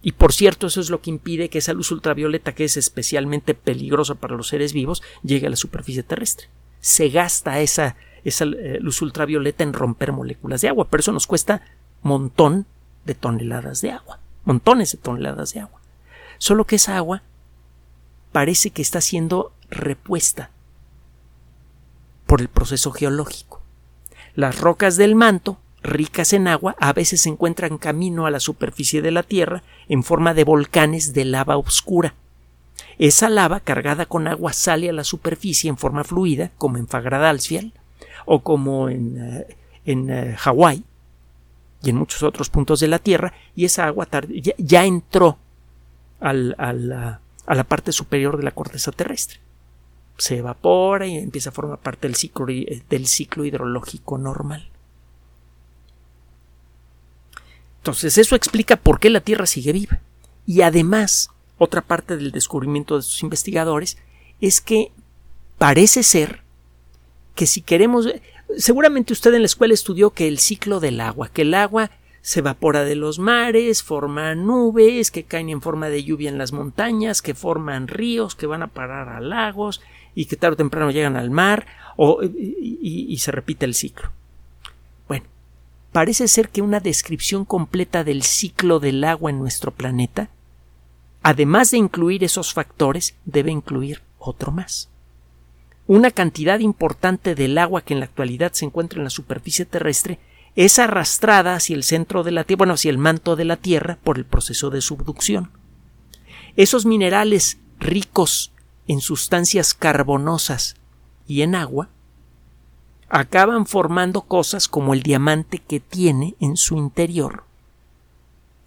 Y 0.02 0.12
por 0.12 0.34
cierto, 0.34 0.66
eso 0.66 0.82
es 0.82 0.90
lo 0.90 1.00
que 1.00 1.08
impide 1.08 1.48
que 1.48 1.56
esa 1.56 1.72
luz 1.72 1.90
ultravioleta, 1.90 2.54
que 2.54 2.64
es 2.64 2.76
especialmente 2.76 3.54
peligrosa 3.54 4.14
para 4.14 4.36
los 4.36 4.48
seres 4.48 4.74
vivos, 4.74 5.02
llegue 5.22 5.46
a 5.46 5.50
la 5.50 5.56
superficie 5.56 6.02
terrestre. 6.02 6.48
Se 6.82 7.08
gasta 7.08 7.60
esa, 7.60 7.96
esa 8.24 8.44
eh, 8.44 8.78
luz 8.82 9.00
ultravioleta 9.00 9.62
en 9.62 9.72
romper 9.72 10.12
moléculas 10.12 10.60
de 10.60 10.68
agua, 10.68 10.88
pero 10.90 11.00
eso 11.00 11.12
nos 11.12 11.26
cuesta 11.26 11.62
montón 12.02 12.66
de 13.06 13.14
toneladas 13.14 13.80
de 13.80 13.92
agua, 13.92 14.20
montones 14.44 14.92
de 14.92 14.98
toneladas 14.98 15.54
de 15.54 15.60
agua. 15.60 15.80
Solo 16.36 16.66
que 16.66 16.76
esa 16.76 16.98
agua 16.98 17.22
parece 18.32 18.68
que 18.68 18.82
está 18.82 19.00
siendo 19.00 19.52
repuesta 19.70 20.50
por 22.26 22.42
el 22.42 22.48
proceso 22.48 22.92
geológico. 22.92 23.62
Las 24.34 24.60
rocas 24.60 24.98
del 24.98 25.14
manto 25.14 25.58
ricas 25.82 26.32
en 26.32 26.48
agua, 26.48 26.76
a 26.78 26.92
veces 26.92 27.22
se 27.22 27.28
encuentran 27.28 27.78
camino 27.78 28.26
a 28.26 28.30
la 28.30 28.40
superficie 28.40 29.02
de 29.02 29.10
la 29.10 29.22
Tierra 29.22 29.62
en 29.88 30.02
forma 30.02 30.34
de 30.34 30.44
volcanes 30.44 31.12
de 31.12 31.24
lava 31.24 31.56
oscura. 31.56 32.14
Esa 32.98 33.28
lava 33.28 33.60
cargada 33.60 34.06
con 34.06 34.28
agua 34.28 34.52
sale 34.52 34.88
a 34.88 34.92
la 34.92 35.04
superficie 35.04 35.68
en 35.68 35.76
forma 35.76 36.04
fluida, 36.04 36.50
como 36.58 36.78
en 36.78 36.88
Fagradalsfjall 36.88 37.72
o 38.24 38.42
como 38.42 38.88
en, 38.88 39.18
eh, 39.18 39.56
en 39.84 40.10
uh, 40.10 40.36
Hawái 40.36 40.84
y 41.82 41.90
en 41.90 41.96
muchos 41.96 42.22
otros 42.22 42.48
puntos 42.48 42.78
de 42.80 42.88
la 42.88 43.00
Tierra, 43.00 43.32
y 43.56 43.64
esa 43.64 43.86
agua 43.86 44.06
ya, 44.28 44.54
ya, 44.56 44.84
entró 44.84 45.38
al, 46.20 46.54
al, 46.58 46.92
a 46.92 47.54
la 47.54 47.64
parte 47.64 47.90
superior 47.90 48.36
de 48.36 48.44
la 48.44 48.52
corteza 48.52 48.92
terrestre. 48.92 49.40
Se 50.16 50.36
evapora 50.36 51.06
y 51.06 51.16
empieza 51.16 51.50
a 51.50 51.52
formar 51.52 51.78
parte 51.78 52.06
del 52.06 52.14
ciclo, 52.14 52.46
del 52.46 53.06
ciclo 53.08 53.44
hidrológico 53.44 54.18
normal. 54.18 54.68
Entonces 57.78 58.16
eso 58.16 58.36
explica 58.36 58.76
por 58.76 59.00
qué 59.00 59.10
la 59.10 59.20
Tierra 59.20 59.46
sigue 59.46 59.72
viva. 59.72 59.98
Y 60.46 60.62
además, 60.62 61.30
otra 61.62 61.80
parte 61.80 62.16
del 62.16 62.32
descubrimiento 62.32 62.94
de 62.94 63.00
estos 63.00 63.22
investigadores 63.22 63.98
es 64.40 64.60
que 64.60 64.90
parece 65.58 66.02
ser 66.02 66.42
que 67.34 67.46
si 67.46 67.62
queremos... 67.62 68.08
Seguramente 68.56 69.12
usted 69.12 69.32
en 69.32 69.42
la 69.42 69.46
escuela 69.46 69.72
estudió 69.72 70.10
que 70.10 70.28
el 70.28 70.38
ciclo 70.38 70.78
del 70.80 71.00
agua, 71.00 71.28
que 71.28 71.42
el 71.42 71.54
agua 71.54 71.90
se 72.20 72.40
evapora 72.40 72.84
de 72.84 72.96
los 72.96 73.18
mares, 73.18 73.82
forma 73.82 74.34
nubes 74.34 75.10
que 75.10 75.24
caen 75.24 75.48
en 75.48 75.62
forma 75.62 75.88
de 75.88 76.04
lluvia 76.04 76.28
en 76.28 76.38
las 76.38 76.52
montañas, 76.52 77.22
que 77.22 77.34
forman 77.34 77.88
ríos, 77.88 78.34
que 78.34 78.46
van 78.46 78.62
a 78.62 78.68
parar 78.68 79.08
a 79.08 79.20
lagos 79.20 79.80
y 80.14 80.26
que 80.26 80.36
tarde 80.36 80.54
o 80.54 80.56
temprano 80.56 80.90
llegan 80.90 81.16
al 81.16 81.30
mar 81.30 81.66
o, 81.96 82.22
y 82.22 83.16
se 83.18 83.32
repite 83.32 83.64
el 83.64 83.74
ciclo. 83.74 84.10
Parece 85.92 86.26
ser 86.26 86.48
que 86.48 86.62
una 86.62 86.80
descripción 86.80 87.44
completa 87.44 88.02
del 88.02 88.22
ciclo 88.22 88.80
del 88.80 89.04
agua 89.04 89.30
en 89.30 89.38
nuestro 89.38 89.72
planeta, 89.72 90.30
además 91.22 91.70
de 91.70 91.78
incluir 91.78 92.24
esos 92.24 92.52
factores, 92.52 93.14
debe 93.24 93.50
incluir 93.50 94.02
otro 94.18 94.52
más. 94.52 94.88
Una 95.86 96.10
cantidad 96.10 96.60
importante 96.60 97.34
del 97.34 97.58
agua 97.58 97.82
que 97.82 97.94
en 97.94 98.00
la 98.00 98.06
actualidad 98.06 98.52
se 98.52 98.64
encuentra 98.64 98.98
en 98.98 99.04
la 99.04 99.10
superficie 99.10 99.64
terrestre 99.64 100.18
es 100.54 100.78
arrastrada 100.78 101.54
hacia 101.54 101.76
el 101.76 101.82
centro 101.82 102.22
de 102.22 102.30
la 102.30 102.44
Tierra, 102.44 102.58
bueno, 102.58 102.74
hacia 102.74 102.90
el 102.90 102.98
manto 102.98 103.36
de 103.36 103.44
la 103.44 103.56
Tierra 103.56 103.98
por 104.02 104.18
el 104.18 104.24
proceso 104.24 104.70
de 104.70 104.80
subducción. 104.80 105.50
Esos 106.56 106.86
minerales 106.86 107.58
ricos 107.78 108.52
en 108.86 109.00
sustancias 109.00 109.74
carbonosas 109.74 110.76
y 111.26 111.42
en 111.42 111.54
agua 111.54 111.88
acaban 113.08 113.66
formando 113.66 114.22
cosas 114.22 114.68
como 114.68 114.94
el 114.94 115.02
diamante 115.02 115.58
que 115.58 115.80
tiene 115.80 116.34
en 116.40 116.56
su 116.56 116.76
interior 116.76 117.44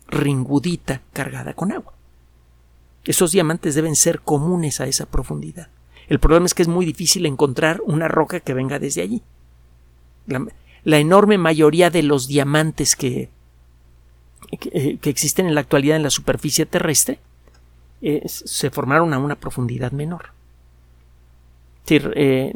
ringudita 0.07 1.01
cargada 1.13 1.53
con 1.53 1.71
agua. 1.71 1.94
Esos 3.05 3.31
diamantes 3.31 3.75
deben 3.75 3.95
ser 3.95 4.21
comunes 4.21 4.81
a 4.81 4.87
esa 4.87 5.05
profundidad. 5.05 5.69
El 6.07 6.19
problema 6.19 6.45
es 6.45 6.53
que 6.53 6.61
es 6.61 6.67
muy 6.67 6.85
difícil 6.85 7.25
encontrar 7.25 7.81
una 7.85 8.07
roca 8.07 8.39
que 8.39 8.53
venga 8.53 8.79
desde 8.79 9.01
allí. 9.01 9.23
La, 10.83 10.99
enorme 10.99 11.37
mayoría 11.37 11.89
de 11.89 12.03
los 12.03 12.27
diamantes 12.27 12.95
que, 12.95 13.29
que, 14.59 14.99
existen 15.03 15.47
en 15.47 15.55
la 15.55 15.61
actualidad 15.61 15.97
en 15.97 16.03
la 16.03 16.09
superficie 16.09 16.65
terrestre 16.65 17.19
eh, 18.01 18.23
se 18.25 18.69
formaron 18.71 19.13
a 19.13 19.19
una 19.19 19.35
profundidad 19.35 19.91
menor. 19.91 20.31
Es 21.83 21.89
decir, 21.89 22.13
eh, 22.15 22.53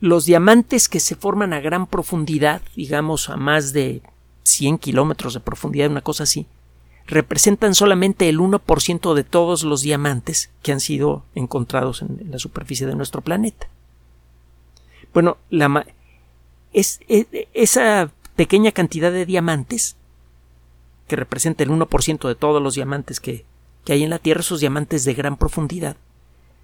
los 0.00 0.24
diamantes 0.24 0.88
que 0.88 1.00
se 1.00 1.14
forman 1.14 1.52
a 1.52 1.60
gran 1.60 1.86
profundidad, 1.86 2.62
digamos 2.74 3.28
a 3.28 3.36
más 3.36 3.72
de 3.74 4.02
100 4.44 4.78
kilómetros 4.78 5.34
de 5.34 5.40
profundidad, 5.40 5.90
una 5.90 6.00
cosa 6.00 6.24
así, 6.24 6.46
representan 7.10 7.74
solamente 7.74 8.28
el 8.28 8.38
1% 8.38 9.14
de 9.14 9.24
todos 9.24 9.64
los 9.64 9.82
diamantes 9.82 10.50
que 10.62 10.72
han 10.72 10.80
sido 10.80 11.24
encontrados 11.34 12.02
en 12.02 12.30
la 12.30 12.38
superficie 12.38 12.86
de 12.86 12.94
nuestro 12.94 13.20
planeta. 13.20 13.68
Bueno, 15.12 15.36
la, 15.50 15.86
es, 16.72 17.00
e, 17.08 17.48
esa 17.52 18.12
pequeña 18.36 18.70
cantidad 18.72 19.10
de 19.10 19.26
diamantes, 19.26 19.96
que 21.08 21.16
representa 21.16 21.64
el 21.64 21.70
1% 21.70 22.28
de 22.28 22.34
todos 22.36 22.62
los 22.62 22.76
diamantes 22.76 23.18
que, 23.18 23.44
que 23.84 23.92
hay 23.92 24.04
en 24.04 24.10
la 24.10 24.20
Tierra, 24.20 24.40
esos 24.40 24.60
diamantes 24.60 25.04
de 25.04 25.14
gran 25.14 25.36
profundidad, 25.36 25.96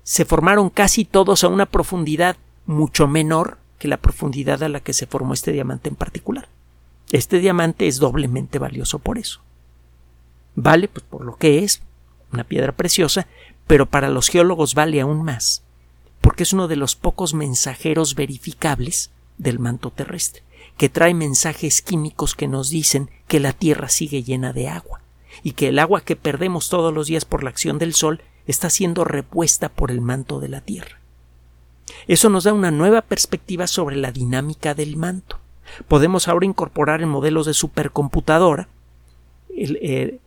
se 0.04 0.24
formaron 0.24 0.70
casi 0.70 1.04
todos 1.04 1.42
a 1.42 1.48
una 1.48 1.66
profundidad 1.66 2.36
mucho 2.66 3.08
menor 3.08 3.58
que 3.80 3.88
la 3.88 3.96
profundidad 3.96 4.62
a 4.62 4.68
la 4.68 4.78
que 4.78 4.92
se 4.92 5.06
formó 5.06 5.34
este 5.34 5.50
diamante 5.50 5.88
en 5.88 5.96
particular. 5.96 6.48
Este 7.10 7.40
diamante 7.40 7.88
es 7.88 7.98
doblemente 7.98 8.60
valioso 8.60 9.00
por 9.00 9.18
eso. 9.18 9.40
Vale, 10.56 10.88
pues 10.88 11.04
por 11.08 11.24
lo 11.24 11.36
que 11.36 11.62
es, 11.62 11.82
una 12.32 12.44
piedra 12.44 12.72
preciosa, 12.72 13.26
pero 13.66 13.86
para 13.86 14.08
los 14.08 14.28
geólogos 14.28 14.74
vale 14.74 15.00
aún 15.00 15.22
más, 15.22 15.62
porque 16.20 16.42
es 16.42 16.52
uno 16.52 16.66
de 16.66 16.76
los 16.76 16.96
pocos 16.96 17.34
mensajeros 17.34 18.14
verificables 18.14 19.10
del 19.38 19.58
manto 19.58 19.90
terrestre, 19.90 20.42
que 20.76 20.88
trae 20.88 21.14
mensajes 21.14 21.82
químicos 21.82 22.34
que 22.34 22.48
nos 22.48 22.70
dicen 22.70 23.10
que 23.28 23.38
la 23.38 23.52
Tierra 23.52 23.88
sigue 23.88 24.22
llena 24.22 24.52
de 24.52 24.68
agua, 24.68 25.02
y 25.42 25.52
que 25.52 25.68
el 25.68 25.78
agua 25.78 26.00
que 26.00 26.16
perdemos 26.16 26.70
todos 26.70 26.92
los 26.92 27.06
días 27.06 27.26
por 27.26 27.44
la 27.44 27.50
acción 27.50 27.78
del 27.78 27.94
Sol 27.94 28.22
está 28.46 28.70
siendo 28.70 29.04
repuesta 29.04 29.68
por 29.68 29.90
el 29.90 30.00
manto 30.00 30.40
de 30.40 30.48
la 30.48 30.62
Tierra. 30.62 31.00
Eso 32.08 32.30
nos 32.30 32.44
da 32.44 32.52
una 32.52 32.70
nueva 32.70 33.02
perspectiva 33.02 33.66
sobre 33.66 33.96
la 33.96 34.12
dinámica 34.12 34.74
del 34.74 34.96
manto. 34.96 35.38
Podemos 35.88 36.28
ahora 36.28 36.46
incorporar 36.46 37.02
en 37.02 37.08
modelos 37.08 37.46
de 37.46 37.54
supercomputadora 37.54 38.68
eh, 39.50 40.20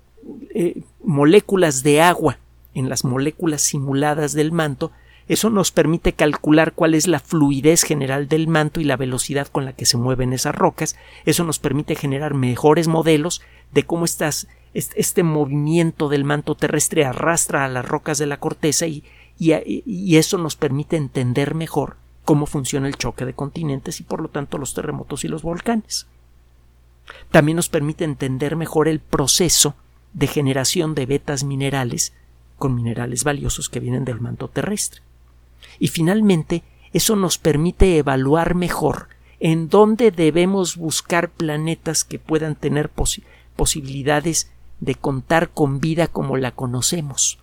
eh, 0.53 0.81
moléculas 1.03 1.83
de 1.83 2.01
agua 2.01 2.37
en 2.73 2.89
las 2.89 3.03
moléculas 3.03 3.61
simuladas 3.61 4.33
del 4.33 4.51
manto. 4.51 4.91
Eso 5.27 5.49
nos 5.49 5.71
permite 5.71 6.13
calcular 6.13 6.73
cuál 6.73 6.95
es 6.95 7.07
la 7.07 7.19
fluidez 7.19 7.83
general 7.83 8.27
del 8.27 8.47
manto 8.47 8.79
y 8.79 8.83
la 8.83 8.97
velocidad 8.97 9.47
con 9.47 9.63
la 9.65 9.73
que 9.73 9.85
se 9.85 9.97
mueven 9.97 10.33
esas 10.33 10.55
rocas. 10.55 10.95
Eso 11.25 11.43
nos 11.43 11.59
permite 11.59 11.95
generar 11.95 12.33
mejores 12.33 12.87
modelos 12.87 13.41
de 13.71 13.83
cómo 13.83 14.05
este 14.05 15.23
movimiento 15.23 16.09
del 16.09 16.23
manto 16.23 16.55
terrestre 16.55 17.05
arrastra 17.05 17.65
a 17.65 17.69
las 17.69 17.85
rocas 17.87 18.17
de 18.17 18.25
la 18.25 18.39
corteza 18.39 18.87
y, 18.87 19.03
y, 19.37 20.17
eso 20.17 20.37
nos 20.37 20.55
permite 20.55 20.97
entender 20.97 21.53
mejor 21.53 21.97
cómo 22.25 22.45
funciona 22.45 22.87
el 22.87 22.97
choque 22.97 23.25
de 23.25 23.33
continentes 23.33 23.99
y 23.99 24.03
por 24.03 24.21
lo 24.21 24.29
tanto 24.29 24.57
los 24.57 24.73
terremotos 24.73 25.23
y 25.23 25.27
los 25.27 25.43
volcanes. 25.43 26.07
También 27.31 27.55
nos 27.55 27.69
permite 27.69 28.03
entender 28.03 28.55
mejor 28.55 28.87
el 28.87 28.99
proceso 28.99 29.75
de 30.13 30.27
generación 30.27 30.95
de 30.95 31.05
vetas 31.05 31.43
minerales 31.43 32.13
con 32.57 32.75
minerales 32.75 33.23
valiosos 33.23 33.69
que 33.69 33.79
vienen 33.79 34.05
del 34.05 34.19
manto 34.19 34.47
terrestre. 34.47 35.01
Y 35.79 35.87
finalmente, 35.87 36.63
eso 36.93 37.15
nos 37.15 37.37
permite 37.37 37.97
evaluar 37.97 38.55
mejor 38.55 39.07
en 39.39 39.69
dónde 39.69 40.11
debemos 40.11 40.75
buscar 40.75 41.29
planetas 41.29 42.03
que 42.03 42.19
puedan 42.19 42.55
tener 42.55 42.89
posibilidades 43.55 44.51
de 44.79 44.95
contar 44.95 45.49
con 45.49 45.79
vida 45.79 46.07
como 46.07 46.37
la 46.37 46.51
conocemos 46.51 47.39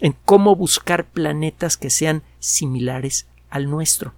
en 0.00 0.16
cómo 0.24 0.56
buscar 0.56 1.06
planetas 1.06 1.76
que 1.76 1.90
sean 1.90 2.22
similares 2.38 3.26
al 3.50 3.70
nuestro. 3.70 4.14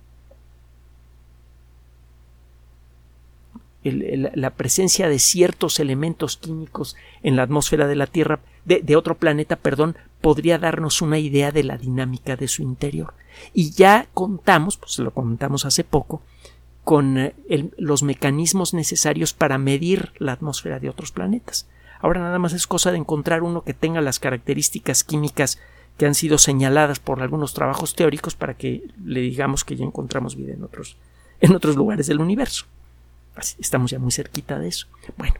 La 3.84 4.50
presencia 4.50 5.08
de 5.08 5.18
ciertos 5.18 5.80
elementos 5.80 6.36
químicos 6.36 6.96
en 7.22 7.36
la 7.36 7.42
atmósfera 7.42 7.86
de 7.86 7.96
la 7.96 8.06
Tierra, 8.06 8.40
de, 8.64 8.96
otro 8.96 9.16
planeta, 9.16 9.56
perdón, 9.56 9.96
podría 10.20 10.58
darnos 10.58 11.02
una 11.02 11.18
idea 11.18 11.50
de 11.50 11.64
la 11.64 11.76
dinámica 11.76 12.36
de 12.36 12.48
su 12.48 12.62
interior. 12.62 13.14
Y 13.52 13.70
ya 13.72 14.06
contamos, 14.14 14.76
pues 14.76 14.98
lo 14.98 15.10
contamos 15.10 15.64
hace 15.64 15.82
poco, 15.82 16.22
con 16.84 17.18
eh, 17.18 17.34
los 17.76 18.02
mecanismos 18.02 18.74
necesarios 18.74 19.32
para 19.32 19.58
medir 19.58 20.12
la 20.18 20.32
atmósfera 20.32 20.78
de 20.78 20.88
otros 20.88 21.10
planetas. 21.10 21.68
Ahora 22.00 22.20
nada 22.20 22.38
más 22.38 22.52
es 22.52 22.66
cosa 22.66 22.92
de 22.92 22.98
encontrar 22.98 23.42
uno 23.42 23.62
que 23.62 23.74
tenga 23.74 24.00
las 24.00 24.18
características 24.18 25.04
químicas 25.04 25.58
que 25.96 26.06
han 26.06 26.14
sido 26.14 26.38
señaladas 26.38 26.98
por 26.98 27.22
algunos 27.22 27.54
trabajos 27.54 27.94
teóricos 27.94 28.34
para 28.34 28.54
que 28.54 28.88
le 29.04 29.20
digamos 29.20 29.64
que 29.64 29.76
ya 29.76 29.84
encontramos 29.84 30.36
vida 30.36 30.52
en 30.52 30.64
otros, 30.64 30.96
en 31.40 31.54
otros 31.54 31.76
lugares 31.76 32.06
del 32.06 32.20
universo. 32.20 32.66
Estamos 33.58 33.90
ya 33.90 33.98
muy 33.98 34.12
cerquita 34.12 34.58
de 34.58 34.68
eso. 34.68 34.86
Bueno, 35.16 35.34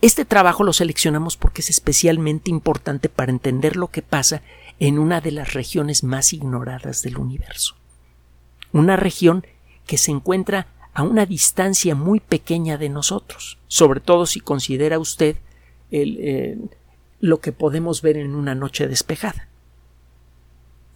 este 0.00 0.24
trabajo 0.24 0.64
lo 0.64 0.72
seleccionamos 0.72 1.36
porque 1.36 1.60
es 1.62 1.70
especialmente 1.70 2.50
importante 2.50 3.08
para 3.08 3.32
entender 3.32 3.76
lo 3.76 3.88
que 3.88 4.02
pasa 4.02 4.42
en 4.78 4.98
una 4.98 5.20
de 5.20 5.30
las 5.30 5.54
regiones 5.54 6.04
más 6.04 6.32
ignoradas 6.32 7.02
del 7.02 7.18
universo. 7.18 7.76
Una 8.72 8.96
región 8.96 9.46
que 9.86 9.98
se 9.98 10.10
encuentra 10.10 10.66
a 10.94 11.02
una 11.02 11.26
distancia 11.26 11.94
muy 11.94 12.20
pequeña 12.20 12.76
de 12.76 12.88
nosotros, 12.88 13.58
sobre 13.66 14.00
todo 14.00 14.26
si 14.26 14.40
considera 14.40 14.98
usted 14.98 15.36
eh, 15.90 16.58
lo 17.20 17.40
que 17.40 17.52
podemos 17.52 18.02
ver 18.02 18.16
en 18.16 18.34
una 18.34 18.54
noche 18.54 18.88
despejada. 18.88 19.48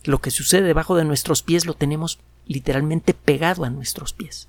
Lo 0.05 0.21
que 0.21 0.31
sucede 0.31 0.67
debajo 0.67 0.97
de 0.97 1.05
nuestros 1.05 1.43
pies 1.43 1.67
lo 1.67 1.75
tenemos 1.75 2.19
literalmente 2.47 3.15
pegado 3.15 3.65
a 3.65 3.71
nuestros 3.71 4.13
pies 4.13 4.49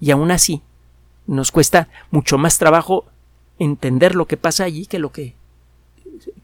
y 0.00 0.10
aún 0.10 0.30
así 0.30 0.62
nos 1.26 1.50
cuesta 1.50 1.88
mucho 2.10 2.38
más 2.38 2.58
trabajo 2.58 3.04
entender 3.58 4.14
lo 4.14 4.26
que 4.26 4.36
pasa 4.36 4.64
allí 4.64 4.86
que 4.86 4.98
lo 4.98 5.12
que 5.12 5.34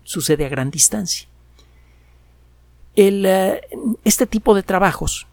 sucede 0.04 0.46
a 0.46 0.48
gran 0.48 0.70
distancia. 0.70 1.28
Eh, 2.94 3.60
este 4.04 4.26
tipo 4.26 4.54
de 4.54 4.62
trabajos 4.62 5.26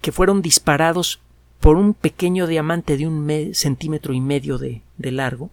que 0.00 0.12
fueron 0.12 0.42
disparados 0.42 1.20
por 1.60 1.76
un 1.76 1.94
pequeño 1.94 2.46
diamante 2.46 2.96
de 2.96 3.06
un 3.06 3.54
centímetro 3.54 4.12
y 4.14 4.20
medio 4.20 4.58
de, 4.58 4.82
de 4.96 5.10
largo, 5.10 5.50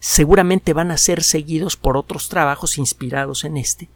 seguramente 0.00 0.72
van 0.72 0.90
a 0.90 0.96
ser 0.96 1.22
seguidos 1.22 1.76
por 1.76 1.96
otros 1.96 2.28
trabajos 2.28 2.78
inspirados 2.78 3.44
en 3.44 3.58
este, 3.58 3.90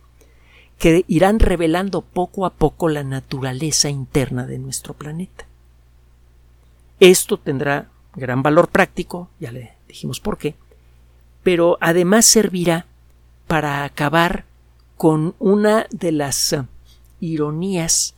que 0.78 1.04
irán 1.08 1.38
revelando 1.38 2.02
poco 2.02 2.44
a 2.44 2.50
poco 2.50 2.88
la 2.88 3.04
naturaleza 3.04 3.88
interna 3.88 4.46
de 4.46 4.58
nuestro 4.58 4.92
planeta. 4.94 5.46
Esto 7.02 7.36
tendrá 7.36 7.88
gran 8.14 8.44
valor 8.44 8.68
práctico, 8.68 9.28
ya 9.40 9.50
le 9.50 9.72
dijimos 9.88 10.20
por 10.20 10.38
qué, 10.38 10.54
pero 11.42 11.76
además 11.80 12.26
servirá 12.26 12.86
para 13.48 13.82
acabar 13.82 14.44
con 14.96 15.34
una 15.40 15.88
de 15.90 16.12
las 16.12 16.52
eh, 16.52 16.62
ironías 17.18 18.14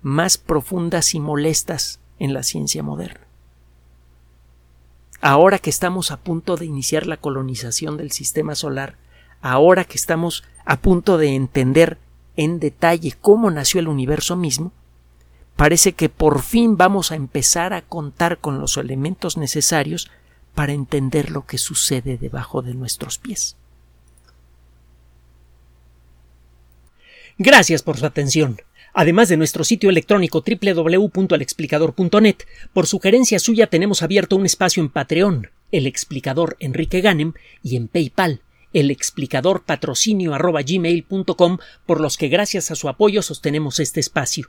más 0.00 0.38
profundas 0.38 1.14
y 1.14 1.20
molestas 1.20 2.00
en 2.18 2.32
la 2.32 2.42
ciencia 2.42 2.82
moderna. 2.82 3.20
Ahora 5.20 5.58
que 5.58 5.68
estamos 5.68 6.10
a 6.10 6.16
punto 6.16 6.56
de 6.56 6.64
iniciar 6.64 7.06
la 7.06 7.18
colonización 7.18 7.98
del 7.98 8.12
sistema 8.12 8.54
solar, 8.54 8.96
ahora 9.42 9.84
que 9.84 9.98
estamos 9.98 10.42
a 10.64 10.78
punto 10.78 11.18
de 11.18 11.34
entender 11.34 11.98
en 12.38 12.60
detalle 12.60 13.12
cómo 13.20 13.50
nació 13.50 13.80
el 13.80 13.88
universo 13.88 14.36
mismo, 14.36 14.72
parece 15.56 15.92
que 15.92 16.08
por 16.08 16.42
fin 16.42 16.76
vamos 16.76 17.12
a 17.12 17.16
empezar 17.16 17.72
a 17.72 17.82
contar 17.82 18.38
con 18.38 18.58
los 18.58 18.76
elementos 18.76 19.36
necesarios 19.36 20.10
para 20.54 20.72
entender 20.72 21.30
lo 21.30 21.46
que 21.46 21.58
sucede 21.58 22.18
debajo 22.18 22.62
de 22.62 22.74
nuestros 22.74 23.18
pies. 23.18 23.56
Gracias 27.38 27.82
por 27.82 27.96
su 27.96 28.06
atención. 28.06 28.58
Además 28.94 29.28
de 29.30 29.38
nuestro 29.38 29.64
sitio 29.64 29.88
electrónico 29.88 30.44
www.alexplicador.net, 30.46 32.36
por 32.74 32.86
sugerencia 32.86 33.38
suya 33.38 33.66
tenemos 33.66 34.02
abierto 34.02 34.36
un 34.36 34.44
espacio 34.44 34.82
en 34.82 34.90
Patreon, 34.90 35.50
el 35.70 35.86
explicador 35.86 36.56
Enrique 36.60 37.00
Ganem, 37.00 37.32
y 37.62 37.76
en 37.76 37.88
PayPal, 37.88 38.42
el 38.74 38.90
explicador 38.90 39.64
patrocinio 39.64 40.36
por 41.86 42.00
los 42.00 42.16
que 42.18 42.28
gracias 42.28 42.70
a 42.70 42.74
su 42.74 42.88
apoyo 42.88 43.22
sostenemos 43.22 43.80
este 43.80 44.00
espacio. 44.00 44.48